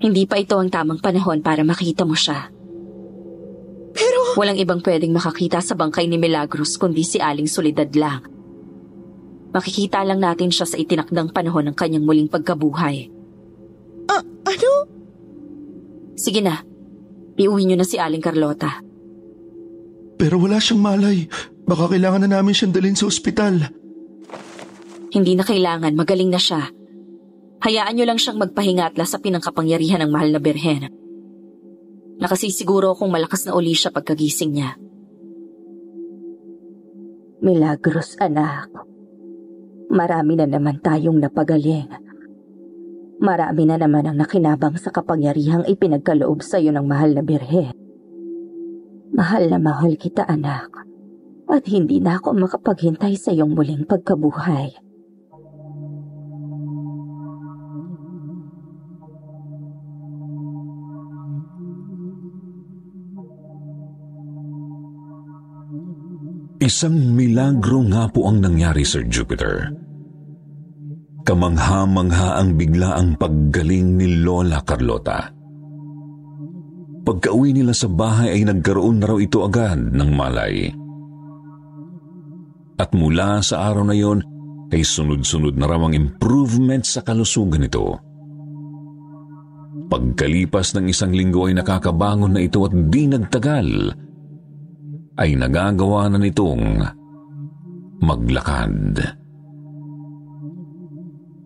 Hindi 0.00 0.24
pa 0.24 0.40
ito 0.40 0.56
ang 0.56 0.72
tamang 0.72 1.00
panahon 1.00 1.44
para 1.44 1.60
makita 1.60 2.08
mo 2.08 2.16
siya. 2.16 2.48
Pero, 3.92 4.20
Walang 4.38 4.56
ibang 4.56 4.80
pwedeng 4.80 5.12
makakita 5.12 5.60
sa 5.60 5.76
bangkay 5.76 6.08
ni 6.08 6.16
Milagros 6.16 6.80
kundi 6.80 7.04
si 7.04 7.20
Aling 7.20 7.50
Solidad 7.50 7.88
lang. 7.92 8.24
Makikita 9.50 10.00
lang 10.06 10.22
natin 10.22 10.48
siya 10.54 10.64
sa 10.64 10.78
itinakdang 10.78 11.34
panahon 11.34 11.68
ng 11.68 11.76
kanyang 11.76 12.06
muling 12.06 12.30
pagkabuhay. 12.30 13.10
ah, 14.08 14.22
ano? 14.24 14.72
Sige 16.14 16.40
na, 16.40 16.62
iuwi 17.40 17.64
niyo 17.64 17.80
na 17.80 17.88
si 17.88 17.96
Aling 17.96 18.20
Carlota. 18.20 18.84
Pero 20.20 20.36
wala 20.36 20.60
siyang 20.60 20.84
malay. 20.84 21.24
Baka 21.64 21.96
kailangan 21.96 22.28
na 22.28 22.38
namin 22.38 22.52
siyang 22.52 22.76
dalhin 22.76 22.98
sa 22.98 23.08
ospital. 23.08 23.72
Hindi 25.10 25.32
na 25.32 25.44
kailangan, 25.48 25.96
magaling 25.96 26.28
na 26.28 26.36
siya. 26.36 26.68
Hayaan 27.64 27.96
niyo 27.96 28.04
lang 28.04 28.20
siyang 28.20 28.36
magpahinga 28.36 28.92
at 28.92 28.98
lasapin 29.00 29.36
ang 29.36 29.44
kapangyarihan 29.44 30.04
ng 30.04 30.12
mahal 30.12 30.28
na 30.36 30.40
birhen. 30.40 30.92
Nakasisiguro 32.20 32.92
kung 32.92 33.08
malakas 33.08 33.48
na 33.48 33.56
uli 33.56 33.72
siya 33.72 33.96
pagkagising 33.96 34.52
niya. 34.52 34.76
Milagros, 37.40 38.20
anak. 38.20 38.68
Marami 39.88 40.36
na 40.36 40.44
naman 40.44 40.84
tayong 40.84 41.16
napagaling. 41.16 41.88
Marami 43.20 43.68
na 43.68 43.76
naman 43.76 44.08
ang 44.08 44.16
nakinabang 44.16 44.80
sa 44.80 44.88
kapangyarihang 44.88 45.68
ipinagkaloob 45.68 46.40
sa 46.40 46.56
iyo 46.56 46.72
ng 46.72 46.88
mahal 46.88 47.12
na 47.12 47.20
birhen. 47.20 47.76
Mahal 49.12 49.52
na 49.52 49.60
mahal 49.60 50.00
kita, 50.00 50.24
anak. 50.24 50.72
At 51.44 51.68
hindi 51.68 52.00
na 52.00 52.16
ako 52.16 52.32
makapaghintay 52.32 53.20
sa 53.20 53.36
iyong 53.36 53.52
muling 53.52 53.84
pagkabuhay. 53.84 54.72
Isang 66.64 66.96
milagro 67.12 67.84
nga 67.92 68.08
po 68.08 68.32
ang 68.32 68.40
nangyari, 68.40 68.80
Sir 68.88 69.04
Jupiter. 69.04 69.89
Kamangha-mangha 71.30 72.42
ang 72.42 72.58
bigla 72.58 72.98
ang 72.98 73.14
paggaling 73.14 74.02
ni 74.02 74.18
Lola 74.18 74.66
Carlota. 74.66 75.30
Pagka-uwi 77.06 77.54
nila 77.54 77.70
sa 77.70 77.86
bahay 77.86 78.34
ay 78.34 78.50
nagkaroon 78.50 78.98
na 78.98 79.06
raw 79.06 79.14
ito 79.14 79.46
agad 79.46 79.94
ng 79.94 80.10
malay. 80.10 80.74
At 82.82 82.90
mula 82.98 83.46
sa 83.46 83.70
araw 83.70 83.86
na 83.86 83.94
yon 83.94 84.26
ay 84.74 84.82
sunod-sunod 84.82 85.54
na 85.54 85.70
raw 85.70 85.78
ang 85.78 85.94
improvement 85.94 86.82
sa 86.82 87.06
kalusugan 87.06 87.62
nito. 87.62 87.94
Pagkalipas 89.86 90.74
ng 90.74 90.90
isang 90.90 91.14
linggo 91.14 91.46
ay 91.46 91.54
nakakabangon 91.54 92.34
na 92.34 92.42
ito 92.42 92.66
at 92.66 92.74
di 92.74 93.06
nagtagal 93.06 93.70
ay 95.14 95.38
nagagawa 95.38 96.10
na 96.10 96.18
nitong 96.18 96.82
maglakad. 98.02 99.19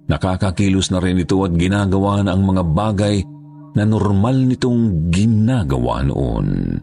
Nakakakilos 0.05 0.93
na 0.93 1.01
rin 1.01 1.25
ito 1.25 1.41
at 1.41 1.57
ginagawa 1.57 2.21
na 2.21 2.37
ang 2.37 2.45
mga 2.45 2.63
bagay 2.77 3.25
na 3.75 3.89
normal 3.89 4.37
nitong 4.45 5.09
ginagawa 5.09 6.05
noon. 6.05 6.79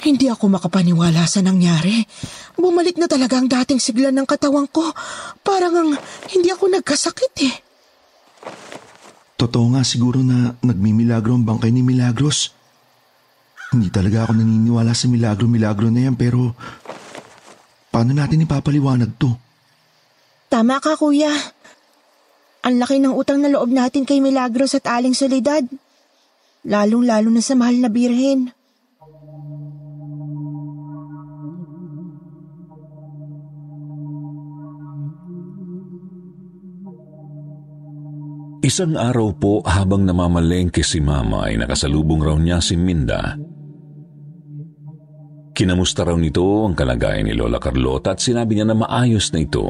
Hindi 0.00 0.26
ako 0.26 0.58
makapaniwala 0.58 1.22
sa 1.28 1.44
nangyari. 1.44 2.02
Bumalik 2.58 2.98
na 2.98 3.06
talaga 3.06 3.38
ang 3.38 3.46
dating 3.46 3.78
sigla 3.78 4.10
ng 4.10 4.26
katawan 4.26 4.66
ko. 4.66 4.90
Parang 5.44 5.74
ang 5.76 5.90
hindi 6.34 6.50
ako 6.50 6.66
nagkasakit 6.66 7.34
eh. 7.46 7.54
Totoo 9.38 9.72
nga 9.72 9.86
siguro 9.86 10.20
na 10.20 10.52
nagmimilagro 10.60 11.36
ang 11.36 11.44
bangkay 11.46 11.70
ni 11.72 11.80
Milagros. 11.84 12.59
Hindi 13.70 13.86
talaga 13.86 14.26
ako 14.26 14.34
naniniwala 14.34 14.90
sa 14.90 15.06
milagro-milagro 15.06 15.94
na 15.94 16.10
yan 16.10 16.18
pero 16.18 16.58
paano 17.94 18.10
natin 18.10 18.42
ipapaliwanag 18.42 19.14
to? 19.14 19.30
Tama 20.50 20.82
ka 20.82 20.98
kuya. 20.98 21.30
Ang 22.66 22.82
laki 22.82 22.98
ng 22.98 23.14
utang 23.14 23.38
na 23.38 23.46
loob 23.46 23.70
natin 23.70 24.02
kay 24.02 24.18
Milagros 24.18 24.74
at 24.74 24.90
Aling 24.90 25.14
Soledad. 25.14 25.64
Lalong-lalo 26.66 27.30
na 27.30 27.38
sa 27.38 27.54
mahal 27.54 27.78
na 27.78 27.86
birhen. 27.86 28.50
Isang 38.60 38.92
araw 38.92 39.32
po 39.40 39.64
habang 39.64 40.04
namamalengke 40.04 40.84
si 40.84 41.00
Mama 41.00 41.48
ay 41.48 41.56
nakasalubong 41.56 42.20
raw 42.20 42.36
niya 42.36 42.60
si 42.60 42.76
Minda. 42.76 43.40
Kinamusta 45.60 46.08
raw 46.08 46.16
nito 46.16 46.64
ang 46.64 46.72
kalagayan 46.72 47.28
ni 47.28 47.36
Lola 47.36 47.60
Carlota 47.60 48.16
at 48.16 48.24
sinabi 48.24 48.56
niya 48.56 48.72
na 48.72 48.80
maayos 48.80 49.28
na 49.28 49.44
ito. 49.44 49.68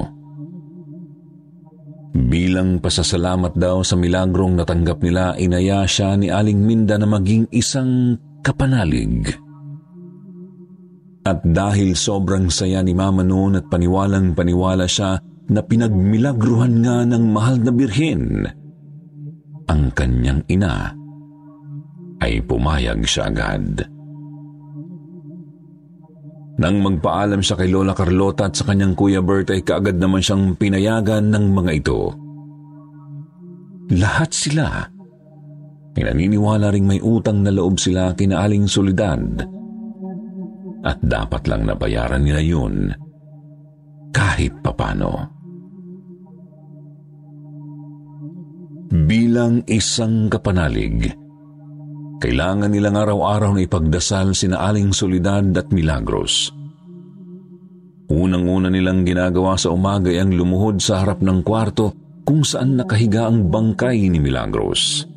Bilang 2.14 2.78
pasasalamat 2.78 3.58
daw 3.58 3.82
sa 3.82 3.98
milagrong 3.98 4.54
natanggap 4.54 5.02
nila, 5.02 5.34
inaya 5.34 5.82
siya 5.90 6.14
ni 6.14 6.30
Aling 6.30 6.62
Minda 6.62 6.94
na 6.94 7.10
maging 7.10 7.50
isang 7.50 8.14
kapanalig. 8.38 9.34
At 11.26 11.42
dahil 11.42 11.98
sobrang 11.98 12.54
saya 12.54 12.86
ni 12.86 12.94
Mama 12.94 13.26
noon 13.26 13.58
at 13.58 13.66
paniwalang 13.66 14.38
paniwala 14.38 14.86
siya 14.86 15.18
na 15.50 15.58
pinagmilagruhan 15.58 16.86
nga 16.86 17.02
ng 17.02 17.24
mahal 17.34 17.58
na 17.66 17.74
birhen, 17.74 18.46
ang 19.66 19.90
kanyang 19.98 20.46
ina 20.46 20.94
ay 22.22 22.38
pumayag 22.46 23.02
siya 23.02 23.26
agad. 23.26 23.90
Nang 26.60 26.84
magpaalam 26.84 27.40
siya 27.40 27.56
kay 27.56 27.72
Lola 27.72 27.96
Carlota 27.96 28.52
at 28.52 28.54
sa 28.54 28.68
kanyang 28.68 28.92
Kuya 28.92 29.24
Bert 29.24 29.48
ay 29.48 29.64
kaagad 29.64 29.96
naman 29.96 30.20
siyang 30.20 30.60
pinayagan 30.60 31.32
ng 31.32 31.44
mga 31.56 31.72
ito. 31.72 32.12
Lahat 33.96 34.28
sila 34.28 34.84
ay 35.96 36.02
naniniwala 36.04 36.68
ring 36.68 36.84
may 36.84 37.00
utang 37.00 37.40
na 37.40 37.50
loob 37.50 37.80
sila 37.80 38.12
kinaaling 38.12 38.68
solidad 38.68 39.24
at 40.84 41.00
dapat 41.00 41.48
lang 41.48 41.64
nabayaran 41.64 42.22
nila 42.28 42.44
yun 42.44 42.92
kahit 44.12 44.52
papano. 44.60 45.32
Bilang 48.90 49.64
isang 49.70 50.28
kapanalig, 50.28 51.08
kailangan 52.20 52.68
nilang 52.68 53.00
araw-araw 53.00 53.56
na 53.56 53.64
ipagdasal 53.64 54.36
sina 54.36 54.60
Aling 54.60 54.92
Solidad 54.92 55.56
at 55.56 55.72
Milagros. 55.72 56.52
Unang-una 58.12 58.68
nilang 58.68 59.08
ginagawa 59.08 59.56
sa 59.56 59.72
umaga 59.72 60.12
ay 60.12 60.20
ang 60.20 60.36
lumuhod 60.36 60.84
sa 60.84 61.00
harap 61.00 61.24
ng 61.24 61.40
kwarto 61.40 61.96
kung 62.28 62.44
saan 62.44 62.76
nakahiga 62.76 63.24
ang 63.24 63.48
bangkay 63.48 64.12
ni 64.12 64.20
Milagros. 64.20 65.08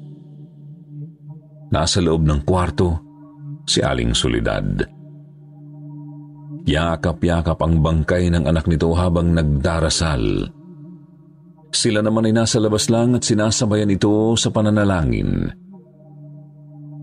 Nasa 1.74 2.00
loob 2.00 2.24
ng 2.24 2.48
kwarto, 2.48 3.01
si 3.67 3.83
Aling 3.83 4.15
Solidad. 4.15 4.63
Yakap-yakap 6.63 7.60
ang 7.60 7.83
bangkay 7.83 8.31
ng 8.31 8.48
anak 8.48 8.69
nito 8.72 8.88
habang 8.95 9.36
nagdarasal. 9.36 10.48
Sila 11.74 12.00
naman 12.00 12.29
ay 12.29 12.33
nasa 12.38 12.62
labas 12.62 12.88
lang 12.88 13.17
at 13.17 13.25
sinasabayan 13.25 13.91
ito 13.91 14.38
sa 14.39 14.53
pananalangin. 14.53 15.62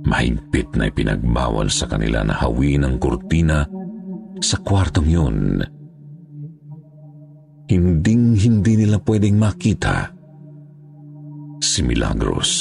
Mahigpit 0.01 0.73
na 0.77 0.89
ipinagbawal 0.89 1.69
sa 1.69 1.85
kanila 1.85 2.25
na 2.25 2.35
hawin 2.41 2.89
ang 2.89 2.97
kurtina 2.97 3.69
sa 4.41 4.57
kwartong 4.65 5.09
yun. 5.09 5.39
Hinding-hindi 7.71 8.83
nila 8.83 8.99
pwedeng 9.05 9.39
makita 9.39 10.11
si 11.61 11.85
Milagros. 11.85 12.53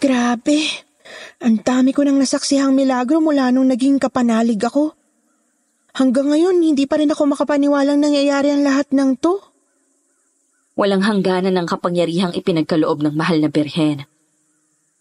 Grabe. 0.00 0.64
Ang 1.40 1.60
dami 1.60 1.92
ko 1.92 2.04
nang 2.04 2.16
nasaksihang 2.16 2.72
milagro 2.72 3.20
mula 3.20 3.52
nung 3.52 3.68
naging 3.68 4.00
kapanalig 4.00 4.60
ako. 4.60 4.99
Hanggang 5.96 6.30
ngayon, 6.30 6.62
hindi 6.62 6.86
pa 6.86 7.02
rin 7.02 7.10
ako 7.10 7.34
makapaniwalang 7.34 7.98
nangyayari 7.98 8.54
ang 8.54 8.62
lahat 8.62 8.90
ng 8.94 9.18
to. 9.18 9.42
Walang 10.78 11.02
hangganan 11.02 11.58
ng 11.58 11.66
kapangyarihang 11.66 12.32
ipinagkaloob 12.32 13.02
ng 13.02 13.14
mahal 13.18 13.42
na 13.42 13.50
birhen. 13.50 14.06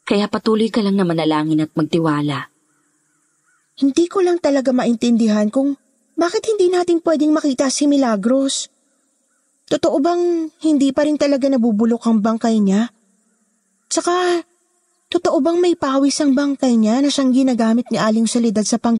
Kaya 0.03 0.25
patuloy 0.25 0.73
ka 0.73 0.81
lang 0.81 0.97
na 0.97 1.05
manalangin 1.05 1.61
at 1.61 1.71
magtiwala. 1.77 2.49
Hindi 3.79 4.11
ko 4.11 4.25
lang 4.25 4.41
talaga 4.41 4.73
maintindihan 4.73 5.47
kung 5.53 5.77
bakit 6.19 6.51
hindi 6.51 6.67
natin 6.67 6.99
pwedeng 6.99 7.31
makita 7.31 7.71
si 7.71 7.87
Milagros. 7.87 8.67
Totoo 9.69 10.01
bang 10.03 10.51
hindi 10.65 10.91
pa 10.91 11.07
rin 11.07 11.15
talaga 11.15 11.47
nabubulok 11.47 12.03
ang 12.09 12.19
bangkay 12.19 12.59
niya? 12.59 12.91
Tsaka, 13.87 14.43
totoo 15.07 15.39
bang 15.39 15.63
may 15.63 15.79
pawis 15.79 16.19
ang 16.19 16.35
bangkay 16.35 16.75
niya 16.75 16.99
na 16.99 17.07
siyang 17.07 17.31
ginagamit 17.31 17.87
ni 17.87 17.95
Aling 17.95 18.27
Solidad 18.27 18.67
sa 18.67 18.81
pang... 18.81 18.99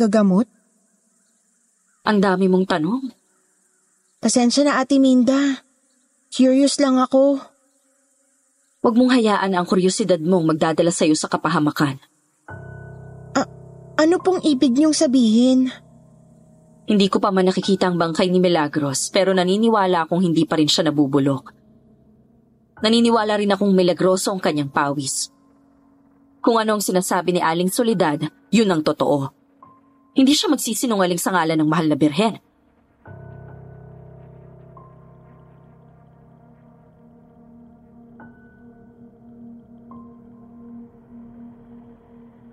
gagamot? 0.00 0.48
Ang 2.08 2.24
dami 2.24 2.48
mong 2.48 2.64
tanong. 2.64 3.12
Pasensya 4.24 4.64
na 4.64 4.80
Ate 4.80 4.96
Minda. 4.96 5.60
Curious 6.32 6.80
lang 6.80 6.96
ako. 6.96 7.40
Huwag 8.80 8.94
mong 8.96 9.12
hayaan 9.12 9.52
ang 9.52 9.68
kuryosidad 9.68 10.20
mong 10.24 10.56
magdadala 10.56 10.88
sa'yo 10.88 11.12
sa 11.12 11.28
kapahamakan. 11.28 12.00
Ano 14.00 14.16
pong 14.16 14.40
ibig 14.48 14.72
niyong 14.72 14.96
sabihin? 14.96 15.68
Hindi 16.88 17.06
ko 17.12 17.20
pa 17.20 17.28
man 17.28 17.44
nakikita 17.44 17.84
ang 17.84 18.00
bangkay 18.00 18.32
ni 18.32 18.40
Milagros 18.40 19.12
pero 19.12 19.36
naniniwala 19.36 20.08
akong 20.08 20.24
hindi 20.24 20.48
pa 20.48 20.56
rin 20.56 20.72
siya 20.72 20.88
nabubulok. 20.88 21.52
Naniniwala 22.80 23.36
rin 23.36 23.52
akong 23.52 23.76
milagroso 23.76 24.32
ang 24.32 24.40
kanyang 24.40 24.72
pawis. 24.72 25.28
Kung 26.40 26.56
ano 26.56 26.80
ang 26.80 26.82
sinasabi 26.82 27.36
ni 27.36 27.44
Aling 27.44 27.68
Solidad, 27.68 28.24
yun 28.48 28.72
ang 28.72 28.80
totoo. 28.80 29.39
Hindi 30.10 30.34
siya 30.34 30.50
magsisinungaling 30.50 31.20
sa 31.22 31.30
ngalan 31.30 31.58
ng 31.62 31.68
mahal 31.70 31.86
na 31.86 31.96
birhen. 31.98 32.42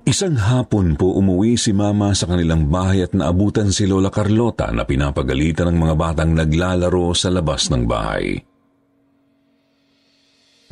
Isang 0.07 0.39
hapon 0.39 0.95
po 0.95 1.19
umuwi 1.19 1.59
si 1.59 1.75
Mama 1.75 2.15
sa 2.15 2.31
kanilang 2.31 2.71
bahay 2.71 3.03
at 3.03 3.11
naabutan 3.11 3.75
si 3.75 3.83
Lola 3.83 4.07
Carlota 4.07 4.71
na 4.71 4.87
pinapagalitan 4.87 5.67
ng 5.67 5.77
mga 5.83 5.95
batang 5.99 6.31
naglalaro 6.31 7.11
sa 7.11 7.27
labas 7.27 7.67
ng 7.67 7.83
bahay. 7.83 8.39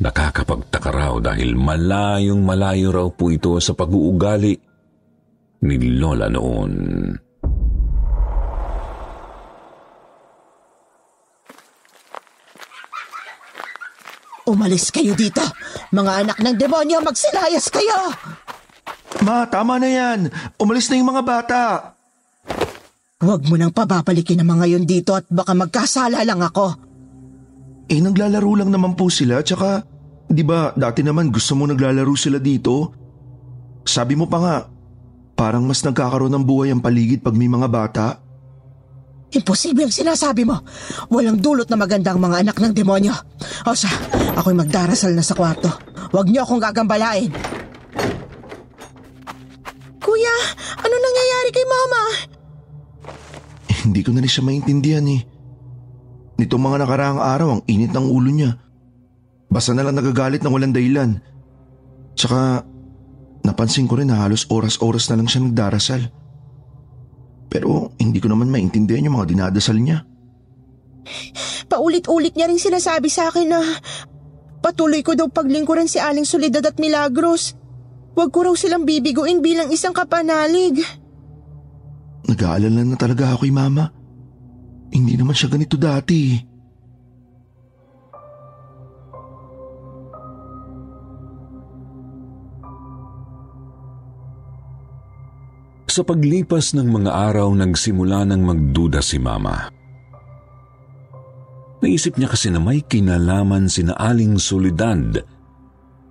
Nakakapagtaka 0.00 0.88
raw 0.88 1.14
dahil 1.20 1.52
malayong 1.52 2.40
malayo 2.40 2.88
raw 2.88 3.08
po 3.12 3.28
ito 3.28 3.60
sa 3.60 3.76
pag-uugali 3.76 4.65
ni 5.64 5.76
Lola 5.96 6.28
noon. 6.28 6.72
Umalis 14.46 14.94
kayo 14.94 15.10
dito! 15.18 15.42
Mga 15.90 16.12
anak 16.22 16.38
ng 16.38 16.54
demonyo, 16.54 17.02
magsilayas 17.02 17.66
kayo! 17.66 18.14
Ma, 19.26 19.42
tama 19.50 19.82
na 19.82 19.90
yan. 19.90 20.30
Umalis 20.62 20.86
na 20.86 21.02
yung 21.02 21.10
mga 21.10 21.24
bata. 21.26 21.62
Huwag 23.18 23.42
mo 23.50 23.58
nang 23.58 23.74
pababalikin 23.74 24.38
ang 24.44 24.54
mga 24.54 24.66
yun 24.70 24.84
dito 24.86 25.18
at 25.18 25.26
baka 25.26 25.50
magkasala 25.50 26.22
lang 26.22 26.38
ako. 26.38 26.78
Eh, 27.90 27.98
naglalaro 27.98 28.62
lang 28.62 28.70
naman 28.70 28.94
po 28.94 29.10
sila. 29.10 29.42
Tsaka, 29.42 29.82
di 30.30 30.46
ba, 30.46 30.70
dati 30.78 31.02
naman 31.02 31.34
gusto 31.34 31.58
mo 31.58 31.66
naglalaro 31.66 32.14
sila 32.14 32.38
dito? 32.38 32.94
Sabi 33.82 34.14
mo 34.14 34.30
pa 34.30 34.38
nga, 34.38 34.56
parang 35.36 35.62
mas 35.68 35.84
nagkakaroon 35.84 36.32
ng 36.32 36.44
buhay 36.48 36.72
ang 36.72 36.80
paligid 36.80 37.20
pag 37.20 37.36
may 37.36 37.46
mga 37.46 37.68
bata. 37.68 38.06
Imposible 39.36 39.84
ang 39.84 39.92
sinasabi 39.92 40.48
mo. 40.48 40.64
Walang 41.12 41.36
dulot 41.36 41.68
na 41.68 41.76
magandang 41.76 42.16
mga 42.16 42.40
anak 42.40 42.56
ng 42.56 42.72
demonyo. 42.72 43.12
O 43.68 43.76
siya, 43.76 43.92
ako'y 44.40 44.56
magdarasal 44.56 45.12
na 45.12 45.20
sa 45.20 45.36
kwarto. 45.36 45.68
Huwag 46.14 46.32
niyo 46.32 46.48
akong 46.48 46.62
gagambalain. 46.62 47.28
Kuya, 50.00 50.34
ano 50.80 50.94
nangyayari 50.96 51.50
kay 51.52 51.66
Mama? 51.68 52.02
Eh, 53.68 53.78
hindi 53.84 54.00
ko 54.00 54.16
na 54.16 54.24
rin 54.24 54.32
siya 54.32 54.46
maintindihan 54.46 55.04
eh. 55.04 55.20
Nitong 56.40 56.62
mga 56.62 56.86
nakaraang 56.86 57.20
araw, 57.20 57.48
ang 57.58 57.62
init 57.68 57.92
ng 57.92 58.06
ulo 58.08 58.30
niya. 58.32 58.56
Basta 59.50 59.74
na 59.74 59.84
lang 59.84 59.98
nagagalit 59.98 60.40
ng 60.40 60.52
walang 60.54 60.72
dahilan. 60.72 61.18
Tsaka, 62.14 62.62
napansin 63.46 63.86
ko 63.86 64.02
rin 64.02 64.10
na 64.10 64.18
halos 64.26 64.50
oras-oras 64.50 65.06
na 65.08 65.22
lang 65.22 65.30
siya 65.30 65.46
nagdarasal. 65.46 66.02
Pero 67.46 67.94
hindi 68.02 68.18
ko 68.18 68.26
naman 68.26 68.50
maintindihan 68.50 69.06
yung 69.06 69.16
mga 69.22 69.30
dinadasal 69.30 69.78
niya. 69.78 70.02
Paulit-ulit 71.70 72.34
niya 72.34 72.50
rin 72.50 72.58
sinasabi 72.58 73.06
sa 73.06 73.30
akin 73.30 73.46
na 73.46 73.62
patuloy 74.58 75.06
ko 75.06 75.14
daw 75.14 75.30
paglingkuran 75.30 75.86
si 75.86 76.02
Aling 76.02 76.26
Solidad 76.26 76.66
at 76.66 76.82
Milagros. 76.82 77.54
Huwag 78.18 78.34
ko 78.34 78.50
raw 78.50 78.54
silang 78.58 78.82
bibiguin 78.82 79.44
bilang 79.44 79.70
isang 79.70 79.94
kapanalig. 79.94 80.82
Nag-aalala 82.26 82.82
na 82.82 82.96
talaga 82.98 83.36
ako 83.36 83.46
kay 83.46 83.54
mama. 83.54 83.86
Hindi 84.90 85.14
naman 85.14 85.36
siya 85.36 85.52
ganito 85.52 85.78
dati. 85.78 86.34
Sa 95.96 96.04
paglipas 96.04 96.76
ng 96.76 96.92
mga 96.92 97.08
araw, 97.08 97.56
nagsimula 97.56 98.28
ng 98.28 98.44
magduda 98.44 99.00
si 99.00 99.16
Mama. 99.16 99.72
Naisip 101.80 102.20
niya 102.20 102.28
kasi 102.28 102.52
na 102.52 102.60
may 102.60 102.84
kinalaman 102.84 103.64
si 103.64 103.80
Aling 103.80 104.36
Solidad 104.36 105.24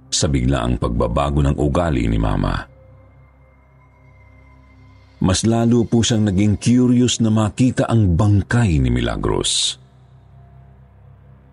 sa 0.09 0.25
biglaang 0.25 0.81
pagbabago 0.81 1.45
ng 1.45 1.53
ugali 1.61 2.09
ni 2.09 2.17
Mama. 2.17 2.65
Mas 5.21 5.45
lalo 5.45 5.85
po 5.85 6.01
siyang 6.01 6.33
naging 6.33 6.57
curious 6.57 7.21
na 7.21 7.29
makita 7.29 7.85
ang 7.85 8.17
bangkay 8.17 8.81
ni 8.81 8.89
Milagros. 8.89 9.77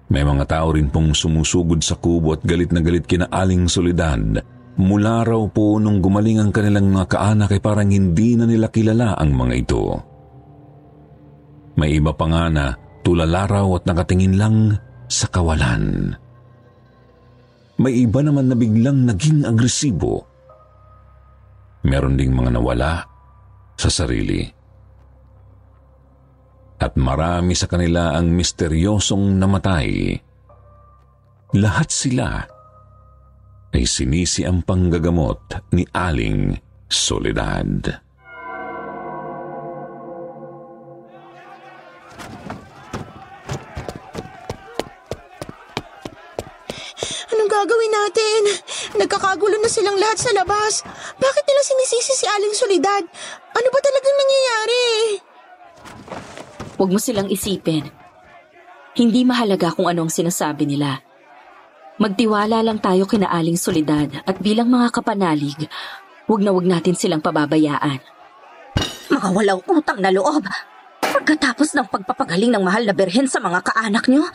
May 0.09 0.25
mga 0.25 0.49
tao 0.49 0.73
rin 0.73 0.89
pong 0.89 1.13
sumusugod 1.13 1.85
sa 1.85 2.01
kubo 2.01 2.33
at 2.33 2.41
galit 2.49 2.73
na 2.73 2.81
galit 2.81 3.05
kina 3.05 3.29
Aling 3.29 3.69
Solidad 3.69 4.52
Mula 4.73 5.21
raw 5.29 5.43
po 5.53 5.77
nung 5.77 6.01
gumaling 6.01 6.41
ang 6.41 6.49
kanilang 6.49 6.89
mga 6.89 7.13
kaanak 7.13 7.53
ay 7.53 7.61
parang 7.61 7.93
hindi 7.93 8.41
na 8.41 8.49
nila 8.49 8.73
kilala 8.73 9.21
ang 9.21 9.37
mga 9.37 9.55
ito. 9.57 9.85
May 11.77 12.01
iba 12.01 12.17
pa 12.17 12.25
nga 12.29 12.49
na 12.49 12.65
tulala 13.05 13.45
raw 13.45 13.69
at 13.77 13.85
nakatingin 13.85 14.41
lang 14.41 14.73
sa 15.13 15.29
kawalan. 15.29 16.17
May 17.77 18.05
iba 18.09 18.21
naman 18.25 18.49
na 18.49 18.57
biglang 18.57 19.05
naging 19.05 19.45
agresibo. 19.45 20.25
Meron 21.85 22.17
ding 22.17 22.33
mga 22.33 22.57
nawala 22.57 23.05
sa 23.77 23.91
sarili. 23.93 24.41
At 26.81 26.97
marami 26.97 27.53
sa 27.53 27.69
kanila 27.69 28.17
ang 28.17 28.33
misteryosong 28.33 29.37
namatay. 29.37 30.17
Lahat 31.59 31.89
sila 31.93 32.52
ay 33.73 33.89
sinisi 33.89 34.45
ang 34.45 34.61
panggagamot 34.61 35.73
ni 35.73 35.83
Aling 35.97 36.53
Soledad. 36.93 37.89
Anong 47.33 47.49
gagawin 47.49 47.93
natin? 47.97 48.41
Nagkakagulo 49.01 49.57
na 49.57 49.73
silang 49.73 49.97
lahat 49.97 50.21
sa 50.21 50.37
labas. 50.37 50.85
Bakit 51.17 51.45
nila 51.49 51.63
sinisisi 51.65 52.13
si 52.13 52.29
Aling 52.29 52.53
Solidad? 52.53 53.03
Ano 53.57 53.69
ba 53.73 53.81
talagang 53.81 54.17
nangyayari? 54.21 54.85
Huwag 56.77 56.91
mo 56.93 57.01
silang 57.01 57.33
isipin. 57.33 57.89
Hindi 58.93 59.25
mahalaga 59.25 59.73
kung 59.73 59.89
anong 59.89 60.13
sinasabi 60.13 60.69
nila. 60.69 61.12
Magtiwala 62.03 62.67
lang 62.67 62.83
tayo 62.83 63.07
kina 63.07 63.31
Aling 63.31 63.55
Solidad 63.55 64.11
at 64.27 64.43
bilang 64.43 64.67
mga 64.67 64.91
kapanalig, 64.91 65.71
huwag 66.27 66.43
na 66.43 66.51
huwag 66.51 66.67
natin 66.67 66.99
silang 66.99 67.23
pababayaan. 67.23 68.03
Mga 69.07 69.29
walang 69.31 69.63
utang 69.71 70.03
na 70.03 70.11
loob. 70.11 70.43
Pagkatapos 70.99 71.79
ng 71.79 71.87
pagpapagaling 71.87 72.51
ng 72.51 72.59
mahal 72.59 72.83
na 72.83 72.91
berhen 72.91 73.31
sa 73.31 73.39
mga 73.39 73.63
kaanak 73.63 74.11
nyo, 74.11 74.27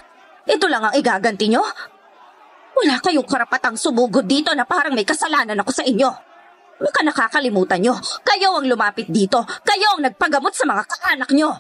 ito 0.48 0.64
lang 0.72 0.88
ang 0.88 0.96
igaganti 0.96 1.52
nyo? 1.52 1.60
Wala 2.72 3.04
kayong 3.04 3.28
karapatang 3.28 3.76
sumugod 3.76 4.24
dito 4.24 4.56
na 4.56 4.64
parang 4.64 4.96
may 4.96 5.04
kasalanan 5.04 5.60
ako 5.60 5.72
sa 5.76 5.84
inyo. 5.84 6.08
Baka 6.80 7.04
nakakalimutan 7.04 7.84
nyo, 7.84 8.00
kayo 8.24 8.64
ang 8.64 8.66
lumapit 8.72 9.12
dito, 9.12 9.44
kayo 9.68 10.00
ang 10.00 10.08
nagpagamot 10.08 10.56
sa 10.56 10.64
mga 10.64 10.88
kaanak 10.88 11.36
nyo. 11.36 11.52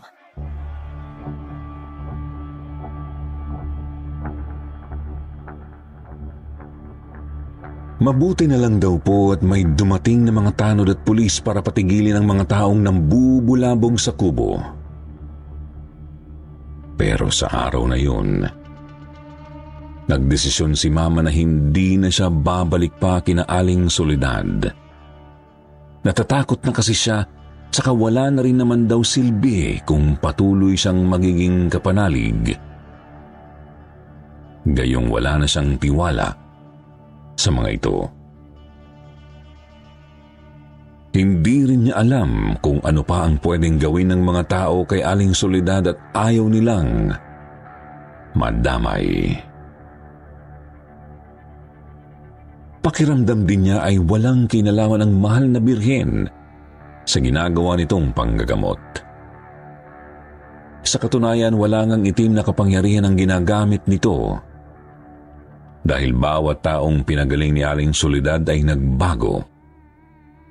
Mabuti 7.98 8.46
na 8.46 8.62
lang 8.62 8.78
daw 8.78 9.02
po 9.02 9.34
at 9.34 9.42
may 9.42 9.66
dumating 9.66 10.22
na 10.22 10.30
mga 10.30 10.54
tanod 10.54 10.86
at 10.86 11.02
pulis 11.02 11.42
para 11.42 11.66
patigilin 11.66 12.14
ang 12.14 12.30
mga 12.30 12.46
taong 12.46 12.78
nambubulabog 12.78 13.98
sa 13.98 14.14
kubo. 14.14 14.62
Pero 16.94 17.34
sa 17.34 17.50
araw 17.50 17.90
na 17.90 17.98
yun, 17.98 18.46
nagdesisyon 20.06 20.78
si 20.78 20.94
Mama 20.94 21.26
na 21.26 21.34
hindi 21.34 21.98
na 21.98 22.14
siya 22.14 22.30
babalik 22.30 23.02
pa 23.02 23.18
kina 23.26 23.50
Aling 23.50 23.90
Soledad. 23.90 24.70
Natatakot 26.06 26.62
na 26.62 26.72
kasi 26.78 26.94
siya 26.94 27.26
tsaka 27.74 27.90
wala 27.98 28.30
na 28.30 28.46
rin 28.46 28.62
naman 28.62 28.86
daw 28.86 29.02
silbi 29.02 29.82
kung 29.82 30.22
patuloy 30.22 30.78
siyang 30.78 31.02
magiging 31.02 31.66
kapanalig. 31.66 32.54
Gayong 34.70 35.10
wala 35.10 35.42
na 35.42 35.50
siyang 35.50 35.82
tiwala 35.82 36.47
sa 37.38 37.54
mga 37.54 37.70
ito. 37.78 37.96
Hindi 41.18 41.66
rin 41.66 41.82
niya 41.90 42.04
alam 42.04 42.58
kung 42.62 42.78
ano 42.86 43.02
pa 43.02 43.26
ang 43.26 43.42
pwedeng 43.42 43.82
gawin 43.82 44.14
ng 44.14 44.22
mga 44.22 44.44
tao 44.54 44.86
kay 44.86 45.02
Aling 45.02 45.34
Soledad 45.34 45.90
at 45.90 45.98
ayaw 46.14 46.46
nilang 46.46 47.10
madamay. 48.38 49.34
Pakiramdam 52.86 53.50
din 53.50 53.66
niya 53.66 53.82
ay 53.82 53.98
walang 53.98 54.46
kinalaman 54.46 55.10
ang 55.10 55.14
mahal 55.18 55.46
na 55.50 55.58
birhen 55.58 56.30
sa 57.04 57.18
ginagawa 57.18 57.76
nitong 57.82 58.14
panggagamot. 58.14 58.80
Sa 60.86 61.02
katunayan, 61.02 61.58
wala 61.58 61.84
ngang 61.84 62.08
itim 62.08 62.38
na 62.38 62.46
kapangyarihan 62.46 63.04
ang 63.04 63.20
ginagamit 63.20 63.84
nito 63.90 64.40
dahil 65.88 66.12
bawat 66.12 66.60
taong 66.60 67.08
pinagaling 67.08 67.56
ni 67.56 67.64
Aling 67.64 67.96
Soledad 67.96 68.44
ay 68.52 68.68
nagbago. 68.68 69.40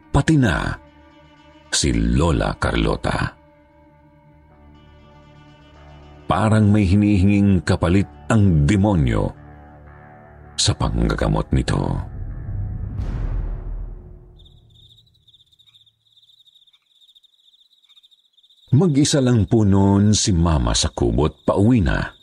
Pati 0.08 0.34
na 0.40 0.72
si 1.68 1.92
Lola 1.92 2.56
Carlota. 2.56 3.36
Parang 6.24 6.72
may 6.72 6.88
hinihinging 6.88 7.60
kapalit 7.60 8.08
ang 8.32 8.64
demonyo 8.64 9.28
sa 10.56 10.72
panggagamot 10.72 11.52
nito. 11.52 11.84
Mag-isa 18.72 19.20
lang 19.20 19.44
po 19.46 19.62
noon 19.62 20.16
si 20.16 20.32
Mama 20.32 20.72
sa 20.72 20.90
kubot 20.90 21.44
pauwi 21.44 21.84
na. 21.84 22.15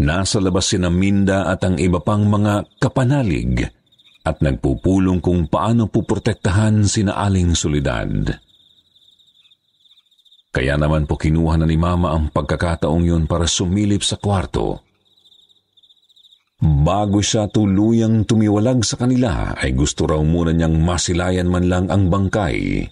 Nasa 0.00 0.40
labas 0.40 0.72
si 0.72 0.80
Minda 0.80 1.44
at 1.52 1.60
ang 1.60 1.76
iba 1.76 2.00
pang 2.00 2.24
mga 2.24 2.80
kapanalig 2.80 3.68
at 4.24 4.40
nagpupulong 4.40 5.20
kung 5.20 5.44
paano 5.44 5.92
puprotektahan 5.92 6.88
si 6.88 7.04
Aling 7.04 7.52
Solidad. 7.52 8.08
Kaya 10.50 10.80
naman 10.80 11.04
po 11.04 11.20
kinuha 11.20 11.60
na 11.60 11.68
ni 11.68 11.76
Mama 11.76 12.16
ang 12.16 12.32
pagkakataong 12.32 13.04
yun 13.04 13.28
para 13.28 13.44
sumilip 13.44 14.00
sa 14.00 14.16
kwarto. 14.16 14.80
Bago 16.60 17.20
siya 17.20 17.52
tuluyang 17.52 18.24
tumiwalag 18.24 18.80
sa 18.84 18.96
kanila 18.96 19.52
ay 19.56 19.76
gusto 19.76 20.08
raw 20.08 20.20
muna 20.20 20.56
niyang 20.56 20.80
masilayan 20.80 21.48
man 21.48 21.68
lang 21.68 21.86
ang 21.92 22.08
bangkay 22.08 22.88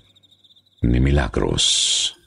ni 0.85 0.99
Milagros. 1.01 2.18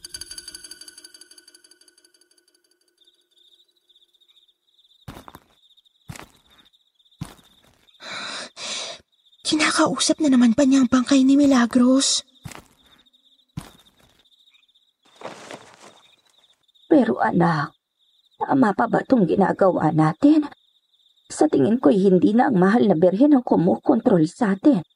Kinakausap 9.52 10.24
na 10.24 10.32
naman 10.32 10.56
pa 10.56 10.64
niya 10.64 10.80
ang 10.80 10.88
bangkay 10.88 11.28
ni 11.28 11.36
Milagros. 11.36 12.24
Pero 16.88 17.20
anak, 17.20 17.76
tama 18.40 18.72
pa 18.72 18.88
ba 18.88 19.04
itong 19.04 19.28
ginagawa 19.28 19.92
natin? 19.92 20.48
Sa 21.28 21.52
tingin 21.52 21.84
ko'y 21.84 22.00
hindi 22.00 22.32
na 22.32 22.48
ang 22.48 22.64
mahal 22.64 22.88
na 22.88 22.96
birhen 22.96 23.36
ang 23.36 23.44
kumukontrol 23.44 24.24
sa 24.24 24.56
atin, 24.56 24.88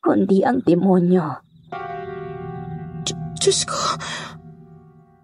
kundi 0.00 0.40
ang 0.40 0.64
demonyo. 0.64 1.44
Diyos 3.36 3.68
ko, 3.68 3.76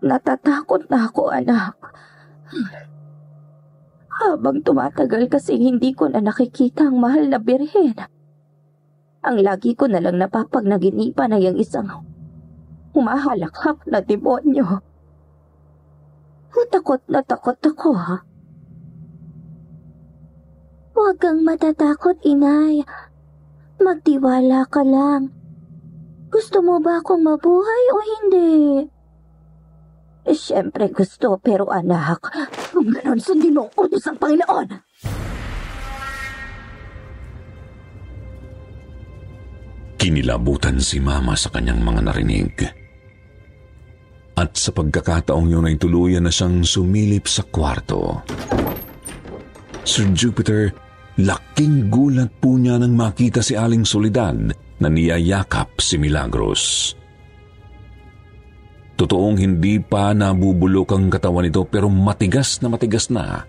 Natatakot 0.04 0.92
na 0.92 1.08
ako, 1.08 1.32
anak. 1.32 1.72
Habang 4.12 4.60
tumatagal 4.60 5.32
kasi 5.32 5.56
hindi 5.56 5.96
ko 5.96 6.12
na 6.12 6.20
nakikita 6.20 6.92
ang 6.92 7.00
mahal 7.00 7.32
na 7.32 7.40
birhen. 7.40 7.96
Ang 9.26 9.42
lagi 9.42 9.74
ko 9.74 9.90
na 9.90 9.98
lang 9.98 10.22
napapagnaginipan 10.22 11.34
ay 11.34 11.50
ang 11.50 11.58
isang 11.58 11.90
humahalakhak 12.94 13.82
na 13.90 13.98
demonyo. 14.02 14.82
Takot 16.68 17.00
na 17.08 17.24
takot 17.24 17.56
ako, 17.64 17.96
ha? 17.96 18.16
Huwag 20.92 21.16
kang 21.16 21.46
matatakot, 21.46 22.18
inay. 22.26 22.84
Magtiwala 23.78 24.66
ka 24.66 24.82
lang. 24.82 25.30
Gusto 26.28 26.60
mo 26.60 26.76
ba 26.82 27.00
akong 27.00 27.24
mabuhay 27.24 27.82
o 27.94 27.96
hindi? 28.04 28.52
Eh, 30.28 30.36
Siyempre 30.36 30.92
gusto, 30.92 31.40
pero 31.40 31.72
anak, 31.72 32.28
kung 32.74 32.92
ganon 32.92 33.22
sundin 33.22 33.56
mo 33.56 33.72
ang 33.72 33.88
utos 33.88 34.04
ng 34.04 34.18
Panginoon. 34.20 34.87
Kinilabutan 39.98 40.78
si 40.78 41.02
Mama 41.02 41.34
sa 41.34 41.50
kanyang 41.50 41.82
mga 41.82 42.00
narinig. 42.06 42.54
At 44.38 44.54
sa 44.54 44.70
pagkakataong 44.70 45.50
yun 45.50 45.66
ay 45.66 45.74
tuluyan 45.74 46.22
na 46.22 46.30
siyang 46.30 46.62
sumilip 46.62 47.26
sa 47.26 47.42
kwarto. 47.42 48.22
Sir 49.82 50.06
Jupiter, 50.14 50.70
laking 51.18 51.90
gulat 51.90 52.30
po 52.38 52.54
niya 52.54 52.78
nang 52.78 52.94
makita 52.94 53.42
si 53.42 53.58
Aling 53.58 53.82
Solidad 53.82 54.38
na 54.78 54.86
niyayakap 54.86 55.82
si 55.82 55.98
Milagros. 55.98 56.94
Totoong 58.94 59.42
hindi 59.42 59.82
pa 59.82 60.14
nabubulok 60.14 60.94
ang 60.94 61.10
katawan 61.10 61.50
nito 61.50 61.66
pero 61.66 61.90
matigas 61.90 62.62
na 62.62 62.70
matigas 62.70 63.10
na. 63.10 63.42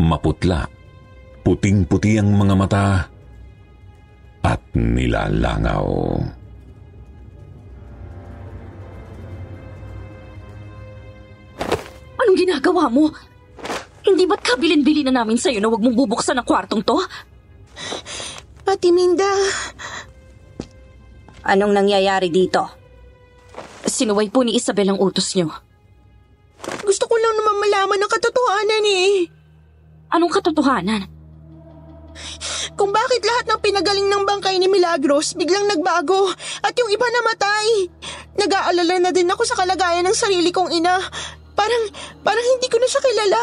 Maputla, 0.00 0.64
puting-puti 1.44 2.16
ang 2.16 2.32
mga 2.32 2.54
mata 2.56 3.11
at 4.42 4.62
nilalangaw. 4.74 5.86
Anong 12.22 12.38
ginagawa 12.38 12.86
mo? 12.90 13.10
Hindi 14.02 14.26
ba't 14.26 14.42
kabilin-bili 14.42 15.06
na 15.06 15.22
namin 15.22 15.38
sa'yo 15.38 15.62
na 15.62 15.70
huwag 15.70 15.82
mong 15.82 15.94
bubuksan 15.94 16.38
ang 16.38 16.46
kwartong 16.46 16.82
to? 16.82 16.98
Ate 18.66 18.88
Minda, 18.88 19.28
Anong 21.42 21.74
nangyayari 21.74 22.30
dito? 22.30 22.70
Sinuway 23.82 24.30
po 24.30 24.46
ni 24.46 24.54
Isabel 24.54 24.94
ang 24.94 25.02
utos 25.02 25.34
niyo. 25.34 25.50
gusto 26.86 27.04
ko 27.10 27.14
lang 27.18 27.34
naman 27.34 27.56
malaman 27.58 27.98
ang 27.98 28.10
katotohanan 28.10 28.84
eh. 28.86 29.26
Anong 30.14 30.32
katotohanan? 30.32 31.02
Kung 32.76 32.90
bakit 32.90 33.22
lahat 33.22 33.44
ng 33.48 33.60
pinagaling 33.60 34.08
ng 34.08 34.22
bangkay 34.24 34.56
ni 34.56 34.66
Milagros 34.70 35.36
biglang 35.36 35.68
nagbago 35.68 36.32
at 36.64 36.74
yung 36.76 36.90
iba 36.90 37.06
namatay. 37.06 37.66
Nag-aalala 38.38 38.96
na 38.98 39.10
din 39.12 39.28
ako 39.28 39.42
sa 39.44 39.58
kalagayan 39.58 40.08
ng 40.08 40.16
sarili 40.16 40.48
kong 40.48 40.72
ina. 40.72 40.96
Parang, 41.52 41.84
parang 42.24 42.46
hindi 42.56 42.66
ko 42.72 42.80
na 42.80 42.88
siya 42.88 43.04
kilala. 43.04 43.42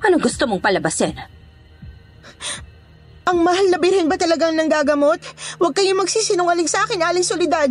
Anong 0.00 0.22
gusto 0.24 0.48
mong 0.48 0.64
palabasin? 0.64 1.12
Ang 3.28 3.46
mahal 3.46 3.68
na 3.68 3.78
birhen 3.78 4.08
ba 4.08 4.16
talagang 4.16 4.56
nanggagamot? 4.56 5.20
Huwag 5.60 5.76
kayong 5.76 6.00
magsisinungaling 6.02 6.66
sa 6.66 6.88
akin, 6.88 7.04
Aling 7.04 7.22
Solidad. 7.22 7.68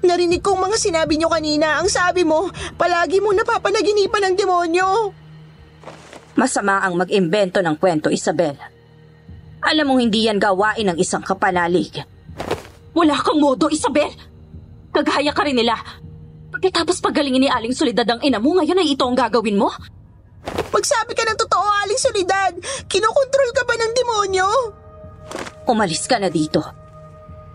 Narinig 0.00 0.40
kong 0.40 0.64
mga 0.64 0.76
sinabi 0.80 1.20
niyo 1.20 1.28
kanina. 1.28 1.76
Ang 1.82 1.92
sabi 1.92 2.24
mo, 2.24 2.48
palagi 2.78 3.20
mo 3.20 3.34
napapanaginipan 3.36 4.32
ng 4.32 4.34
demonyo. 4.38 4.88
Masama 6.40 6.80
ang 6.80 6.96
mag-imbento 6.96 7.60
ng 7.60 7.76
kwento, 7.76 8.08
Isabel. 8.08 8.73
Alam 9.64 9.84
mong 9.88 10.00
hindi 10.04 10.28
yan 10.28 10.36
gawain 10.36 10.92
ng 10.92 10.98
isang 11.00 11.24
kapanalig. 11.24 12.04
Wala 12.92 13.16
kang 13.16 13.40
modo, 13.40 13.72
Isabel! 13.72 14.12
Kagaya 14.92 15.32
ka 15.32 15.42
rin 15.42 15.56
nila. 15.56 15.74
Pagkatapos 16.52 17.00
pagalingin 17.00 17.42
ni 17.42 17.50
Aling 17.50 17.74
Solidad 17.74 18.06
ang 18.06 18.20
ina 18.20 18.38
mo, 18.38 18.54
ngayon 18.54 18.78
ay 18.78 18.94
ito 18.94 19.02
ang 19.08 19.16
gagawin 19.16 19.58
mo? 19.58 19.72
Magsabi 20.70 21.16
ka 21.16 21.24
ng 21.24 21.40
totoo, 21.40 21.66
Aling 21.82 21.98
Solidad. 21.98 22.52
Kinokontrol 22.86 23.50
ka 23.56 23.62
ba 23.64 23.74
ng 23.74 23.92
demonyo? 23.96 24.48
Umalis 25.66 26.04
ka 26.04 26.20
na 26.20 26.28
dito. 26.28 26.60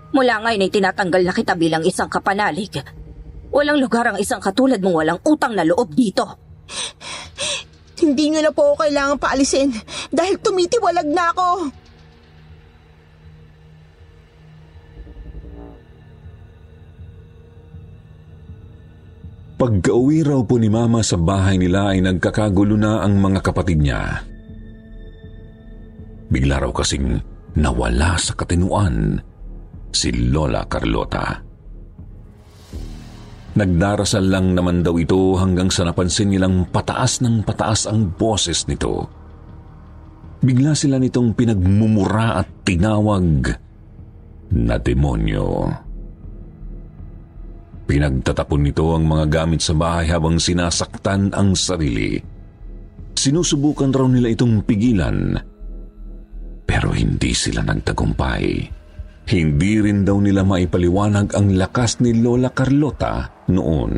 Mula 0.09 0.41
ngayon 0.41 0.65
ay 0.65 0.73
tinatanggal 0.73 1.21
na 1.21 1.33
kita 1.37 1.53
bilang 1.53 1.85
isang 1.85 2.09
kapanalig. 2.09 2.81
Walang 3.53 3.77
lugar 3.77 4.09
ang 4.09 4.17
isang 4.17 4.41
katulad 4.41 4.81
mong 4.81 4.97
walang 4.97 5.19
utang 5.29 5.53
na 5.53 5.61
loob 5.61 5.93
dito. 5.93 6.25
Hindi 8.01 8.33
niyo 8.33 8.41
na 8.41 8.51
po 8.51 8.73
ako 8.73 8.89
kailangan 8.89 9.21
paalisin 9.21 9.69
dahil 10.09 10.41
tumitiwalag 10.41 11.05
na 11.05 11.29
ako. 11.29 11.47
Pagka-uwi 19.59 20.23
raw 20.23 20.39
po 20.47 20.55
ni 20.55 20.71
Mama 20.71 21.03
sa 21.03 21.19
bahay 21.19 21.59
nila 21.59 21.91
ay 21.91 21.99
nagkakagulo 21.99 22.79
na 22.79 23.03
ang 23.03 23.19
mga 23.19 23.43
kapatid 23.43 23.83
niya. 23.83 24.23
Bigla 26.31 26.63
raw 26.63 26.71
kasing 26.71 27.19
nawala 27.59 28.15
sa 28.15 28.39
katinuan 28.39 29.19
si 29.91 30.15
Lola 30.15 30.63
Carlota. 30.63 31.43
Nagdarasal 33.59 34.31
lang 34.31 34.55
naman 34.55 34.79
daw 34.79 34.95
ito 34.95 35.35
hanggang 35.35 35.67
sa 35.67 35.83
napansin 35.83 36.31
nilang 36.31 36.71
pataas 36.71 37.19
ng 37.19 37.43
pataas 37.43 37.91
ang 37.91 38.15
boses 38.15 38.63
nito. 38.71 39.11
Bigla 40.39 40.71
sila 40.71 40.95
nitong 41.03 41.35
pinagmumura 41.35 42.39
at 42.39 42.47
tinawag 42.63 43.51
na 44.55 44.79
demonyo. 44.79 45.67
Pinagtatapon 47.89 48.69
nito 48.69 48.93
ang 48.93 49.09
mga 49.09 49.25
gamit 49.41 49.65
sa 49.65 49.73
bahay 49.73 50.05
habang 50.13 50.37
sinasaktan 50.37 51.33
ang 51.33 51.57
sarili. 51.57 52.21
Sinusubukan 53.17 53.89
raw 53.89 54.05
nila 54.05 54.29
itong 54.29 54.61
pigilan, 54.61 55.33
pero 56.69 56.93
hindi 56.93 57.33
sila 57.33 57.65
nagtagumpay. 57.65 58.45
Hindi 59.25 59.73
rin 59.81 60.05
daw 60.05 60.21
nila 60.21 60.45
maipaliwanag 60.45 61.33
ang 61.33 61.57
lakas 61.57 61.97
ni 62.05 62.13
Lola 62.13 62.53
Carlota 62.53 63.25
noon. 63.49 63.93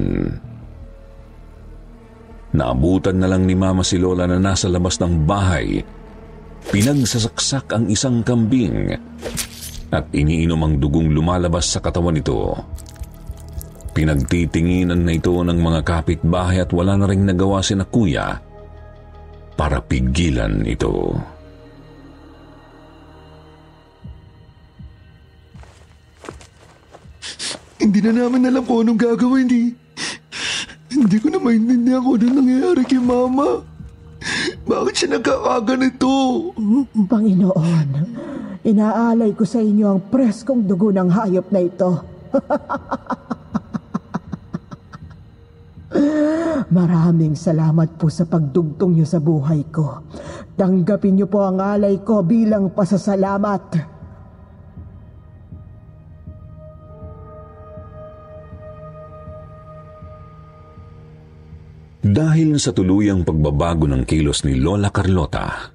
Naabutan 2.55 3.19
na 3.19 3.27
lang 3.27 3.43
ni 3.43 3.59
Mama 3.59 3.83
si 3.83 3.99
Lola 3.99 4.23
na 4.23 4.39
nasa 4.39 4.71
labas 4.71 5.03
ng 5.03 5.27
bahay. 5.27 5.83
Pinagsasaksak 6.71 7.75
ang 7.75 7.91
isang 7.91 8.23
kambing 8.23 8.95
at 9.91 10.07
iniinom 10.15 10.63
ang 10.63 10.73
dugong 10.79 11.11
lumalabas 11.11 11.67
sa 11.67 11.83
katawan 11.83 12.15
nito. 12.15 12.55
Pinagtitinginan 13.91 15.03
na 15.03 15.11
ito 15.11 15.35
ng 15.35 15.59
mga 15.59 15.83
kapitbahay 15.83 16.63
at 16.63 16.71
wala 16.71 16.95
na 16.95 17.11
ring 17.11 17.27
nagawa 17.27 17.59
si 17.59 17.75
na 17.75 17.83
kuya 17.83 18.39
para 19.59 19.83
pigilan 19.83 20.63
ito. 20.63 21.19
Hindi 27.81 27.99
na 28.05 28.11
namin 28.13 28.47
alam 28.47 28.63
kung 28.63 28.85
anong 28.85 29.01
gagawin, 29.01 29.49
hindi. 29.49 29.73
Hindi 30.93 31.17
ko 31.17 31.27
na 31.33 31.39
maintindihan 31.41 31.99
kung 31.99 32.15
anong 32.21 32.37
nangyayari 32.39 32.83
kay 32.87 33.01
Mama. 33.01 33.49
Bakit 34.69 34.93
siya 34.95 35.09
nagkakaganito? 35.17 36.13
Panginoon, 37.09 37.87
inaalay 38.63 39.33
ko 39.35 39.43
sa 39.43 39.59
inyo 39.59 39.85
ang 39.97 40.01
preskong 40.07 40.63
dugo 40.63 40.93
ng 40.93 41.09
hayop 41.09 41.49
na 41.49 41.59
ito. 41.59 41.91
Maraming 46.71 47.35
salamat 47.35 47.99
po 47.99 48.07
sa 48.07 48.23
pagdugtong 48.23 48.95
niyo 48.95 49.03
sa 49.03 49.19
buhay 49.19 49.67
ko. 49.67 50.07
Tanggapin 50.55 51.19
niyo 51.19 51.27
po 51.27 51.43
ang 51.43 51.59
alay 51.59 51.99
ko 51.99 52.23
bilang 52.23 52.71
pasasalamat. 52.71 53.91
Dahil 62.01 62.57
sa 62.57 62.73
tuluyang 62.73 63.21
pagbabago 63.21 63.85
ng 63.85 64.03
kilos 64.09 64.43
ni 64.43 64.57
Lola 64.57 64.89
Carlota, 64.89 65.69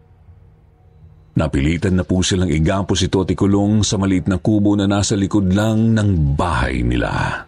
napilitan 1.39 1.97
na 1.97 2.05
po 2.05 2.21
silang 2.21 2.51
igapo 2.51 2.99
si 2.99 3.07
Toti 3.07 3.33
Kulong 3.39 3.87
sa 3.87 3.95
maliit 3.97 4.27
na 4.27 4.43
kubo 4.43 4.75
na 4.75 4.91
nasa 4.91 5.15
likod 5.15 5.55
lang 5.55 5.95
ng 5.95 6.37
bahay 6.37 6.83
nila. 6.83 7.47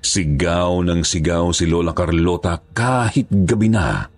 Sigaw 0.00 0.80
ng 0.80 1.04
sigaw 1.04 1.52
si 1.52 1.68
Lola 1.68 1.92
Carlota 1.92 2.56
kahit 2.72 3.28
gabi 3.28 3.68
na. 3.68 4.08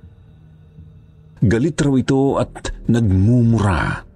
Galit 1.43 1.75
raw 1.83 1.95
ito 1.99 2.39
at 2.39 2.71
nagmumura. 2.87 4.07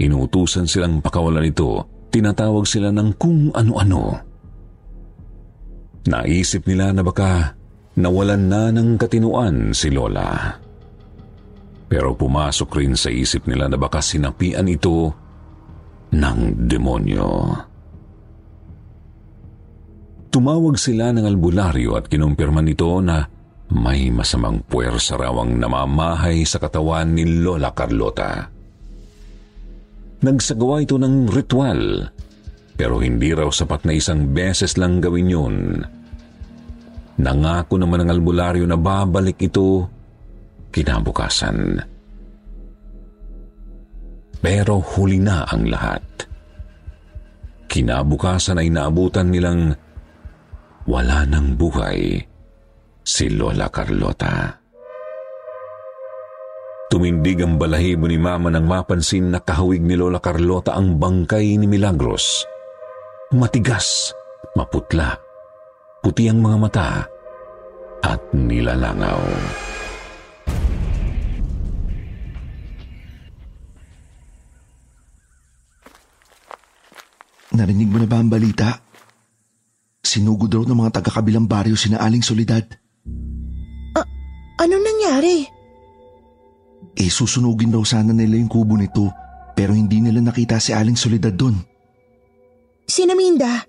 Inuutusan 0.00 0.64
silang 0.64 1.04
pakawalan 1.04 1.44
ito, 1.44 1.84
tinatawag 2.08 2.64
sila 2.64 2.88
ng 2.88 3.20
kung 3.20 3.52
ano-ano. 3.52 4.16
Naisip 6.08 6.64
nila 6.64 6.96
na 6.96 7.04
baka 7.04 7.52
nawalan 8.00 8.48
na 8.48 8.72
ng 8.72 8.96
katinuan 8.96 9.76
si 9.76 9.92
Lola. 9.92 10.56
Pero 11.92 12.16
pumasok 12.16 12.68
rin 12.80 12.96
sa 12.96 13.12
isip 13.12 13.44
nila 13.44 13.68
na 13.68 13.76
baka 13.76 14.00
sinapian 14.00 14.64
ito 14.64 15.12
ng 16.16 16.38
demonyo. 16.64 17.52
Tumawag 20.28 20.76
sila 20.76 21.08
ng 21.16 21.24
albularyo 21.24 21.96
at 21.96 22.12
kinumpirma 22.12 22.60
nito 22.60 23.00
na 23.00 23.24
may 23.72 24.12
masamang 24.12 24.60
puwersa 24.64 25.16
raw 25.16 25.32
ang 25.40 25.56
namamahay 25.56 26.44
sa 26.44 26.60
katawan 26.60 27.16
ni 27.16 27.24
Lola 27.44 27.72
Carlota. 27.72 28.48
Nagsagawa 30.18 30.84
ito 30.84 31.00
ng 31.00 31.32
ritual, 31.32 32.12
pero 32.76 33.00
hindi 33.00 33.32
raw 33.32 33.48
sapat 33.48 33.88
na 33.88 33.92
isang 33.96 34.28
beses 34.32 34.76
lang 34.76 35.00
gawin 35.00 35.32
yun. 35.32 35.56
Nangako 37.18 37.80
naman 37.80 38.04
ng 38.04 38.10
albularyo 38.12 38.64
na 38.68 38.76
babalik 38.76 39.40
ito 39.40 39.88
kinabukasan. 40.70 41.80
Pero 44.38 44.78
huli 44.78 45.18
na 45.18 45.48
ang 45.48 45.66
lahat. 45.66 46.04
Kinabukasan 47.66 48.62
ay 48.62 48.70
naabutan 48.70 49.34
nilang 49.34 49.74
wala 50.88 51.28
ng 51.28 51.60
buhay 51.60 52.16
si 53.04 53.28
Lola 53.28 53.68
Carlota. 53.68 54.56
Tumindig 56.88 57.44
ang 57.44 57.60
balahibo 57.60 58.08
ni 58.08 58.16
Mama 58.16 58.48
nang 58.48 58.64
mapansin 58.64 59.28
na 59.28 59.44
kahawig 59.44 59.84
ni 59.84 60.00
Lola 60.00 60.16
Carlota 60.16 60.72
ang 60.72 60.96
bangkay 60.96 61.60
ni 61.60 61.68
Milagros. 61.68 62.48
Matigas, 63.36 64.16
maputla, 64.56 65.12
puti 66.00 66.32
ang 66.32 66.40
mga 66.40 66.56
mata 66.56 67.04
at 68.00 68.20
nilalangaw. 68.32 69.20
Narinig 77.52 77.88
mo 77.92 78.00
na 78.00 78.08
ba 78.08 78.16
ang 78.24 78.32
balita? 78.32 78.87
Sinugod 80.02 80.54
raw 80.54 80.64
ng 80.64 80.78
mga 80.78 81.00
taga-kabilang 81.00 81.44
baryo 81.44 81.74
sina 81.74 82.00
Aling 82.00 82.24
Solidad. 82.24 82.64
Anong 84.58 84.82
nangyari? 84.82 85.46
Eh 86.98 87.06
susunugin 87.06 87.70
raw 87.70 87.82
sana 87.86 88.10
nila 88.10 88.34
yung 88.42 88.50
kubo 88.50 88.74
nito 88.74 89.06
pero 89.54 89.70
hindi 89.70 90.02
nila 90.02 90.18
nakita 90.18 90.58
si 90.58 90.74
Aling 90.74 90.98
Solidad 90.98 91.30
doon. 91.30 91.54
Sina 92.90 93.14
Minda? 93.14 93.62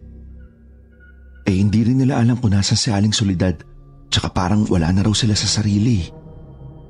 Eh 1.45 1.57
hindi 1.61 1.85
rin 1.85 2.01
nila 2.01 2.17
alam 2.17 2.41
kung 2.41 2.57
nasan 2.57 2.77
si 2.77 2.89
Aling 2.89 3.13
Solidad 3.13 3.53
tsaka 4.09 4.33
parang 4.33 4.65
wala 4.65 4.89
na 4.89 5.05
raw 5.05 5.13
sila 5.13 5.37
sa 5.37 5.45
sarili. 5.45 6.09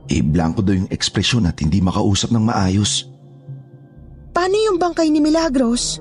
Eh 0.08 0.24
blanco 0.24 0.64
daw 0.64 0.80
yung 0.80 0.92
ekspresyon 0.92 1.52
at 1.52 1.60
hindi 1.60 1.84
makausap 1.84 2.32
ng 2.32 2.44
maayos. 2.48 3.04
Paano 4.32 4.56
yung 4.56 4.80
bangkay 4.80 5.12
ni 5.12 5.20
Milagros? 5.20 6.00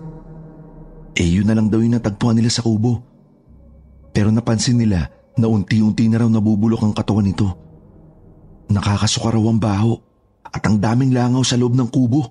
Eh 1.19 1.27
yun 1.27 1.51
na 1.51 1.59
lang 1.59 1.67
daw 1.67 1.83
yung 1.83 1.99
natagpuan 1.99 2.39
nila 2.39 2.51
sa 2.51 2.63
kubo. 2.63 3.08
Pero 4.19 4.35
napansin 4.35 4.83
nila 4.83 5.07
na 5.39 5.47
unti-unti 5.47 6.11
na 6.11 6.19
raw 6.19 6.27
nabubulok 6.27 6.83
ang 6.83 6.91
katawan 6.91 7.23
nito. 7.23 7.55
Nakakasuka 8.67 9.39
raw 9.39 9.45
ang 9.47 9.63
baho 9.63 9.95
at 10.43 10.59
ang 10.67 10.83
daming 10.83 11.15
langaw 11.15 11.47
sa 11.47 11.55
loob 11.55 11.79
ng 11.79 11.87
kubo. 11.87 12.27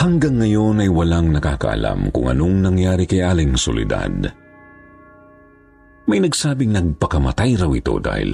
Hanggang 0.00 0.40
ngayon 0.40 0.80
ay 0.80 0.88
walang 0.88 1.28
nakakaalam 1.36 2.08
kung 2.08 2.32
anong 2.32 2.64
nangyari 2.64 3.04
kay 3.04 3.20
Aling 3.20 3.52
Solidad. 3.60 4.47
May 6.08 6.24
nagsabing 6.24 6.72
nagpakamatay 6.72 7.60
raw 7.60 7.68
ito 7.76 8.00
dahil 8.00 8.32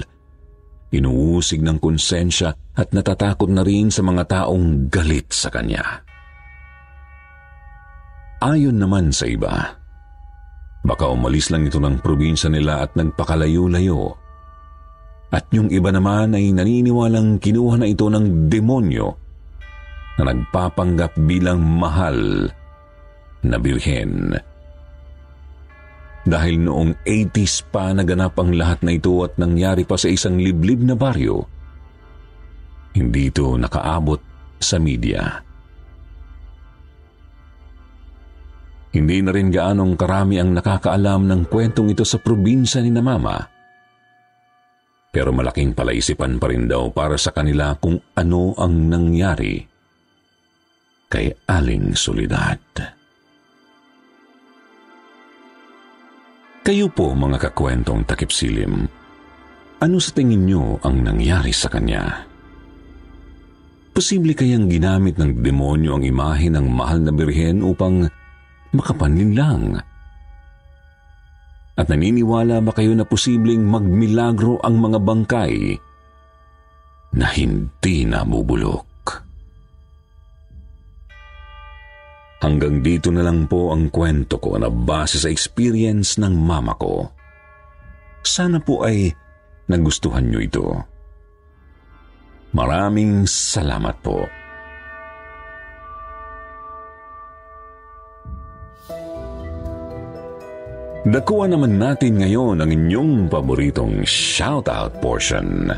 inuusig 0.95 1.59
ng 1.59 1.75
konsensya 1.83 2.55
at 2.55 2.95
natatakot 2.95 3.51
na 3.51 3.67
rin 3.67 3.91
sa 3.91 3.99
mga 3.99 4.23
taong 4.31 4.87
galit 4.87 5.27
sa 5.35 5.51
kanya. 5.51 5.83
Ayon 8.39 8.79
naman 8.79 9.11
sa 9.11 9.27
iba, 9.27 9.75
baka 10.87 11.11
umalis 11.11 11.51
lang 11.51 11.67
ito 11.67 11.83
ng 11.83 11.99
probinsya 11.99 12.47
nila 12.47 12.87
at 12.87 12.95
nagpakalayo-layo. 12.95 14.15
At 15.35 15.51
yung 15.51 15.67
iba 15.67 15.91
naman 15.91 16.31
ay 16.31 16.55
naniniwalang 16.55 17.43
kinuha 17.43 17.75
na 17.75 17.91
ito 17.91 18.07
ng 18.07 18.47
demonyo 18.47 19.07
na 20.15 20.31
nagpapanggap 20.31 21.19
bilang 21.27 21.59
mahal 21.59 22.47
na 23.43 23.59
birhen. 23.59 24.31
Dahil 26.25 26.57
noong 26.57 27.05
80s 27.05 27.69
pa 27.69 27.93
naganap 27.93 28.33
ang 28.41 28.57
lahat 28.57 28.81
na 28.81 28.97
ito 28.97 29.13
at 29.21 29.37
nangyari 29.37 29.85
pa 29.85 29.93
sa 29.93 30.09
isang 30.09 30.41
liblib 30.41 30.81
na 30.81 30.97
baryo, 30.97 31.45
hindi 32.97 33.29
ito 33.29 33.53
nakaabot 33.53 34.17
sa 34.57 34.81
media. 34.81 35.45
Hindi 38.95 39.17
na 39.21 39.31
rin 39.35 39.51
gaanong 39.51 39.93
karami 39.99 40.41
ang 40.41 40.55
nakakaalam 40.55 41.27
ng 41.29 41.41
kwentong 41.51 41.93
ito 41.93 42.07
sa 42.07 42.17
probinsya 42.17 42.81
ni 42.81 42.89
na 42.89 43.03
Mama. 43.03 43.37
Pero 45.11 45.29
malaking 45.35 45.75
palaisipan 45.77 46.41
pa 46.41 46.49
rin 46.49 46.65
daw 46.65 46.89
para 46.89 47.19
sa 47.19 47.35
kanila 47.35 47.75
kung 47.77 48.01
ano 48.17 48.55
ang 48.55 48.87
nangyari 48.87 49.61
kay 51.11 51.31
Aling 51.47 51.93
Solidad. 51.93 52.59
Kayo 56.65 56.89
po 56.89 57.13
mga 57.13 57.37
kakwentong 57.37 58.09
takipsilim, 58.09 58.89
ano 59.85 59.97
sa 60.01 60.09
tingin 60.17 60.49
nyo 60.49 60.81
ang 60.81 61.05
nangyari 61.05 61.53
sa 61.53 61.69
kanya? 61.69 62.25
Posible 63.93 64.33
kayang 64.33 64.65
ginamit 64.65 65.13
ng 65.21 65.45
demonyo 65.45 65.93
ang 65.93 66.01
imahe 66.01 66.49
ng 66.49 66.65
mahal 66.65 67.05
na 67.05 67.13
birhen 67.13 67.61
upang 67.61 68.09
makapanlin 68.73 69.37
lang? 69.37 69.77
At 71.77 71.85
naniniwala 71.85 72.65
ba 72.65 72.73
kayo 72.73 72.97
na 72.97 73.05
posibleng 73.05 73.61
magmilagro 73.61 74.57
ang 74.65 74.81
mga 74.81 74.99
bangkay 75.05 75.77
na 77.13 77.29
hindi 77.29 78.09
nabubulok? 78.09 78.94
Hanggang 82.45 82.85
dito 82.85 83.09
na 83.09 83.25
lang 83.25 83.49
po 83.49 83.73
ang 83.73 83.89
kwento 83.89 84.37
ko 84.37 84.61
na 84.61 84.69
base 84.69 85.17
sa 85.17 85.33
experience 85.33 86.21
ng 86.21 86.29
mama 86.37 86.77
ko. 86.77 87.09
Sana 88.21 88.61
po 88.61 88.85
ay 88.85 89.09
nagustuhan 89.65 90.29
nyo 90.29 90.37
ito. 90.37 90.65
Maraming 92.53 93.25
salamat 93.25 93.97
po. 94.05 94.29
Dakuha 101.05 101.49
naman 101.49 101.81
natin 101.81 102.21
ngayon 102.21 102.61
ang 102.61 102.69
inyong 102.69 103.25
paboritong 103.25 104.05
shoutout 104.05 105.01
portion. 105.01 105.69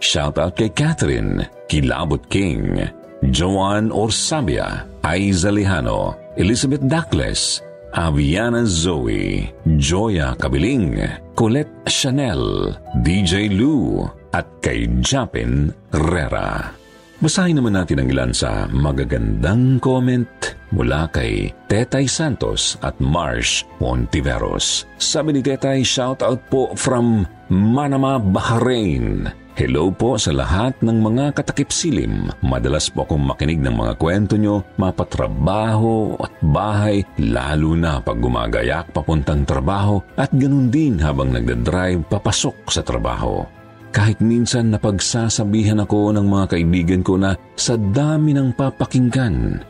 Shoutout 0.00 0.56
kay 0.56 0.72
Catherine, 0.72 1.44
Kilabot 1.68 2.24
King, 2.32 2.88
Joan 3.28 3.92
Orsabia, 3.92 4.88
Aiza 5.04 5.52
Lejano, 5.52 6.16
Elizabeth 6.40 6.80
Dacles, 6.88 7.60
Aviana 7.92 8.64
Zoe, 8.64 9.52
Joya 9.76 10.32
Kabiling, 10.40 10.96
Colette 11.36 11.84
Chanel, 11.90 12.72
DJ 13.04 13.52
Lou, 13.52 14.08
at 14.32 14.46
kay 14.64 14.88
Japin 15.04 15.74
Rera. 15.92 16.72
Basahin 17.20 17.60
naman 17.60 17.76
natin 17.76 18.00
ang 18.00 18.08
ilan 18.08 18.32
sa 18.32 18.64
magagandang 18.72 19.76
comment 19.84 20.56
mula 20.72 21.04
kay 21.12 21.52
Tetay 21.68 22.08
Santos 22.08 22.80
at 22.80 22.96
Marsh 22.96 23.68
Montiveros. 23.76 24.88
Sabi 24.96 25.36
ni 25.36 25.44
Tetay, 25.44 25.84
shout 25.84 26.24
out 26.24 26.40
po 26.48 26.72
from 26.72 27.28
Manama, 27.52 28.16
Bahrain. 28.16 29.28
Hello 29.60 29.92
po 29.92 30.16
sa 30.16 30.32
lahat 30.32 30.72
ng 30.80 31.04
mga 31.04 31.36
katakip 31.36 31.68
silim. 31.68 32.32
Madalas 32.40 32.88
po 32.88 33.04
akong 33.04 33.20
makinig 33.20 33.60
ng 33.60 33.76
mga 33.76 33.92
kwento 34.00 34.40
nyo, 34.40 34.64
mapatrabaho 34.80 36.16
at 36.16 36.32
bahay, 36.40 37.04
lalo 37.20 37.76
na 37.76 38.00
pag 38.00 38.16
gumagayak 38.24 38.88
papuntang 38.88 39.44
trabaho 39.44 40.00
at 40.16 40.32
ganun 40.32 40.72
din 40.72 40.96
habang 40.96 41.36
nagdadrive 41.36 42.08
papasok 42.08 42.72
sa 42.72 42.80
trabaho. 42.80 43.44
Kahit 43.92 44.24
minsan 44.24 44.72
napagsasabihan 44.72 45.84
ako 45.84 46.16
ng 46.16 46.24
mga 46.24 46.56
kaibigan 46.56 47.04
ko 47.04 47.20
na 47.20 47.36
sa 47.52 47.76
dami 47.76 48.32
ng 48.32 48.56
papakinggan, 48.56 49.60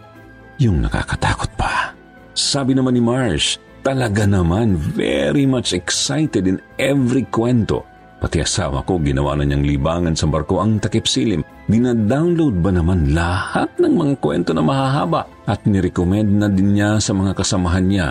yung 0.63 0.87
nakakatakot 0.87 1.51
pa. 1.59 1.99
Sabi 2.39 2.79
naman 2.79 2.95
ni 2.95 3.03
Marsh, 3.03 3.59
talaga 3.83 4.23
naman 4.23 4.79
very 4.79 5.51
much 5.51 5.75
excited 5.75 6.47
in 6.47 6.63
every 6.79 7.27
kwento 7.27 7.90
Pati 8.21 8.45
asawa 8.45 8.85
ko 8.85 9.01
ginawa 9.01 9.33
na 9.33 9.49
niyang 9.49 9.65
libangan 9.65 10.13
sa 10.13 10.29
barko 10.29 10.61
ang 10.61 10.77
takip 10.77 11.09
silim. 11.09 11.41
Dina-download 11.65 12.61
ba 12.61 12.69
naman 12.69 13.17
lahat 13.17 13.73
ng 13.81 13.97
mga 13.97 14.15
kwento 14.21 14.53
na 14.53 14.61
mahahaba 14.61 15.25
at 15.49 15.65
nirecommend 15.65 16.29
na 16.29 16.53
din 16.53 16.77
niya 16.77 17.01
sa 17.01 17.17
mga 17.17 17.33
kasamahan 17.33 17.87
niya 17.89 18.09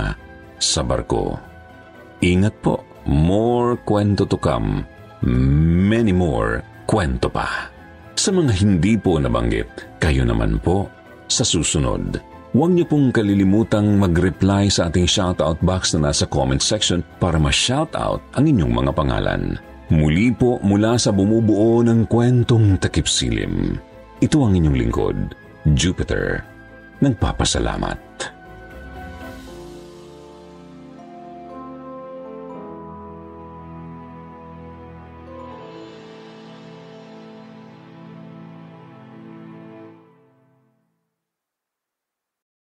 sa 0.57 0.81
barko. 0.81 1.37
Ingat 2.25 2.55
po, 2.65 2.81
more 3.05 3.77
kwento 3.85 4.25
to 4.25 4.41
come. 4.41 4.81
Many 5.85 6.09
more 6.09 6.65
kwento 6.89 7.29
pa. 7.29 7.69
Sa 8.17 8.33
mga 8.33 8.51
hindi 8.65 8.97
po 8.97 9.21
nabanggit, 9.21 10.01
kayo 10.01 10.25
naman 10.25 10.57
po 10.57 10.89
sa 11.29 11.45
susunod. 11.45 12.17
Huwag 12.49 12.73
niyo 12.73 12.89
pong 12.89 13.13
kalilimutang 13.13 14.01
mag-reply 14.01 14.73
sa 14.73 14.89
ating 14.89 15.05
shoutout 15.05 15.61
box 15.61 15.93
na 15.93 16.09
nasa 16.09 16.25
comment 16.25 16.57
section 16.57 17.05
para 17.21 17.37
ma-shoutout 17.37 18.25
ang 18.33 18.43
inyong 18.49 18.73
mga 18.73 18.91
pangalan. 18.97 19.68
Muli 19.89 20.29
po 20.29 20.61
mula 20.61 21.01
sa 21.01 21.09
bumubuo 21.09 21.81
ng 21.81 22.05
kwentong 22.05 22.77
takip 22.77 23.09
silim. 23.09 23.81
Ito 24.21 24.37
ang 24.45 24.53
inyong 24.53 24.77
lingkod, 24.77 25.17
Jupiter. 25.73 26.45
Nagpapasalamat. 27.01 28.08